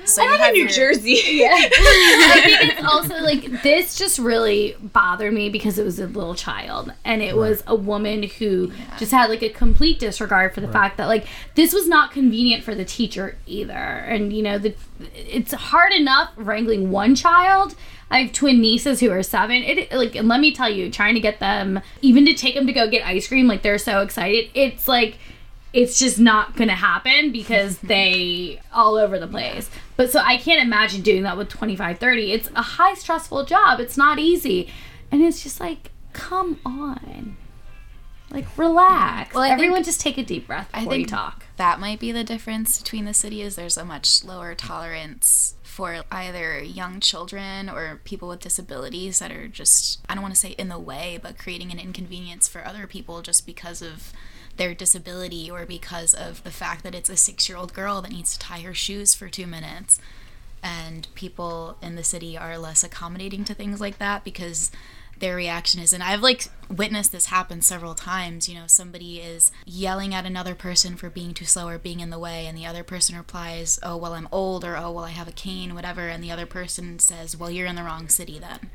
[0.05, 1.14] So I'm have in New your- Jersey.
[1.47, 6.34] I think it's also like this just really bothered me because it was a little
[6.34, 10.68] child and it was a woman who just had like a complete disregard for the
[10.68, 13.72] fact that like this was not convenient for the teacher either.
[13.72, 14.74] And you know, the
[15.14, 17.74] it's hard enough wrangling one child.
[18.11, 19.62] I have twin nieces who are seven.
[19.64, 22.66] It like, and let me tell you, trying to get them, even to take them
[22.68, 24.49] to go get ice cream, like they're so excited.
[24.55, 25.18] It's like,
[25.76, 29.68] it's just not gonna happen because they all over the place.
[29.96, 32.32] But so I can't imagine doing that with 25, 30.
[32.32, 33.78] It's a high stressful job.
[33.78, 34.72] It's not easy,
[35.12, 37.36] and it's just like, come on.
[38.30, 39.34] Like relax.
[39.34, 41.44] Well, I think- Everyone just take a deep breath I before you talk.
[41.58, 46.04] that might be the difference between the city is there's a much lower tolerance for
[46.10, 50.52] either young children or people with disabilities that are just I don't want to say
[50.52, 54.12] in the way, but creating an inconvenience for other people just because of
[54.57, 58.38] their disability or because of the fact that it's a 6-year-old girl that needs to
[58.38, 60.00] tie her shoes for 2 minutes.
[60.62, 64.70] And people in the city are less accommodating to things like that because
[65.18, 69.50] their reaction is and i've like witnessed this happen several times you know somebody is
[69.64, 72.66] yelling at another person for being too slow or being in the way and the
[72.66, 76.09] other person replies oh well i'm old or oh well i have a cane whatever
[76.09, 78.70] and the other person says well you're in the wrong city then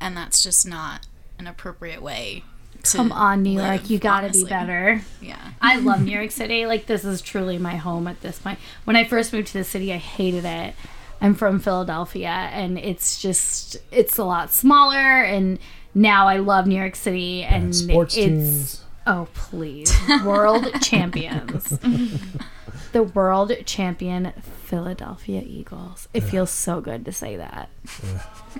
[0.00, 1.06] and that's just not
[1.38, 2.42] an appropriate way
[2.84, 4.44] Come on, New live, York, you gotta honestly.
[4.44, 5.02] be better.
[5.20, 6.66] yeah I love New York City.
[6.66, 8.58] Like this is truly my home at this point.
[8.84, 10.74] When I first moved to the city, I hated it.
[11.20, 14.96] I'm from Philadelphia, and it's just it's a lot smaller.
[15.24, 15.58] And
[15.94, 18.84] now I love New York City, and And sports it's teams.
[19.06, 19.92] oh please,
[20.24, 21.68] world champions,
[22.92, 24.32] the world champion
[24.68, 26.08] Philadelphia Eagles.
[26.12, 27.70] It feels so good to say that.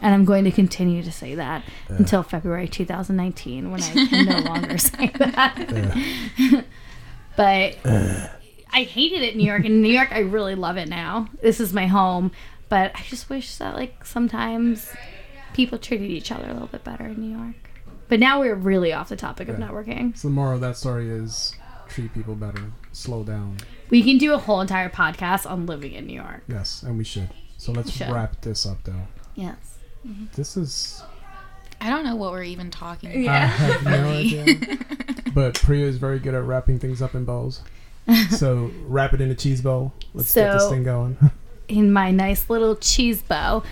[0.01, 4.39] And I'm going to continue to say that until February 2019 when I can no
[4.49, 5.57] longer say that.
[7.37, 9.65] but I hated it in New York.
[9.65, 11.29] In New York, I really love it now.
[11.43, 12.31] This is my home.
[12.69, 14.89] But I just wish that, like, sometimes
[15.53, 17.57] people treated each other a little bit better in New York.
[18.09, 20.17] But now we're really off the topic of networking.
[20.17, 21.57] So the moral of that story is
[21.89, 23.59] treat people better, slow down.
[23.91, 26.43] We can do a whole entire podcast on living in New York.
[26.49, 27.31] Yes, and we should.
[27.57, 28.11] So let's Should.
[28.11, 29.09] wrap this up, though.
[29.35, 29.79] Yes.
[30.35, 31.03] This is
[31.81, 34.79] i don't know what we're even talking about I have no idea.
[35.35, 37.63] But Priya is very good at wrapping things up in bowls.
[38.31, 39.93] So wrap it in a cheese bowl.
[40.15, 41.19] Let's get this thing going.
[41.69, 43.63] in my nice little cheese bow.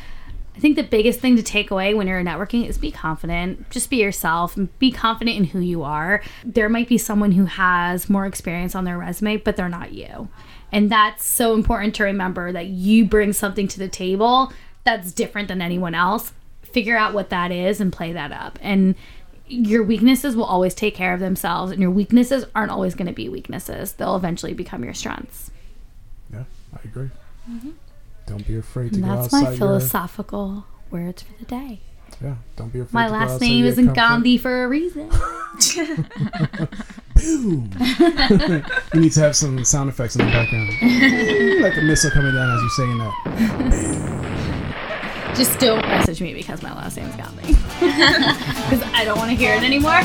[0.57, 3.69] I think the biggest thing to take away when you're networking is be confident.
[3.69, 6.23] Just be yourself and be confident in who you are.
[6.45, 10.29] There might be someone who has more experience on their resume, but they're not you.
[10.73, 14.53] And that's so important to remember that you bring something to the table
[14.85, 16.33] that's different than anyone else.
[16.63, 18.59] Figure out what that is and play that up.
[18.63, 18.95] And
[19.49, 23.13] your weaknesses will always take care of themselves, and your weaknesses aren't always going to
[23.13, 23.93] be weaknesses.
[23.93, 25.51] They'll eventually become your strengths.
[26.33, 26.45] yeah,
[26.75, 27.11] I agree.
[27.49, 27.71] Mm-hmm.
[28.27, 28.97] Don't be afraid to.
[28.97, 31.81] And go that's outside my your philosophical words for the day.
[32.23, 32.35] yeah.
[32.57, 32.93] Don't be afraid.
[32.95, 35.09] My to last name your isn't Gandhi for a reason.
[37.15, 37.71] Boom.
[38.93, 40.69] you need to have some sound effects in the background,
[41.63, 44.13] like a missile coming down as you're saying that.
[45.37, 47.55] Just don't message me because my last name's Gandhi.
[48.67, 50.01] Because I don't want to hear it anymore.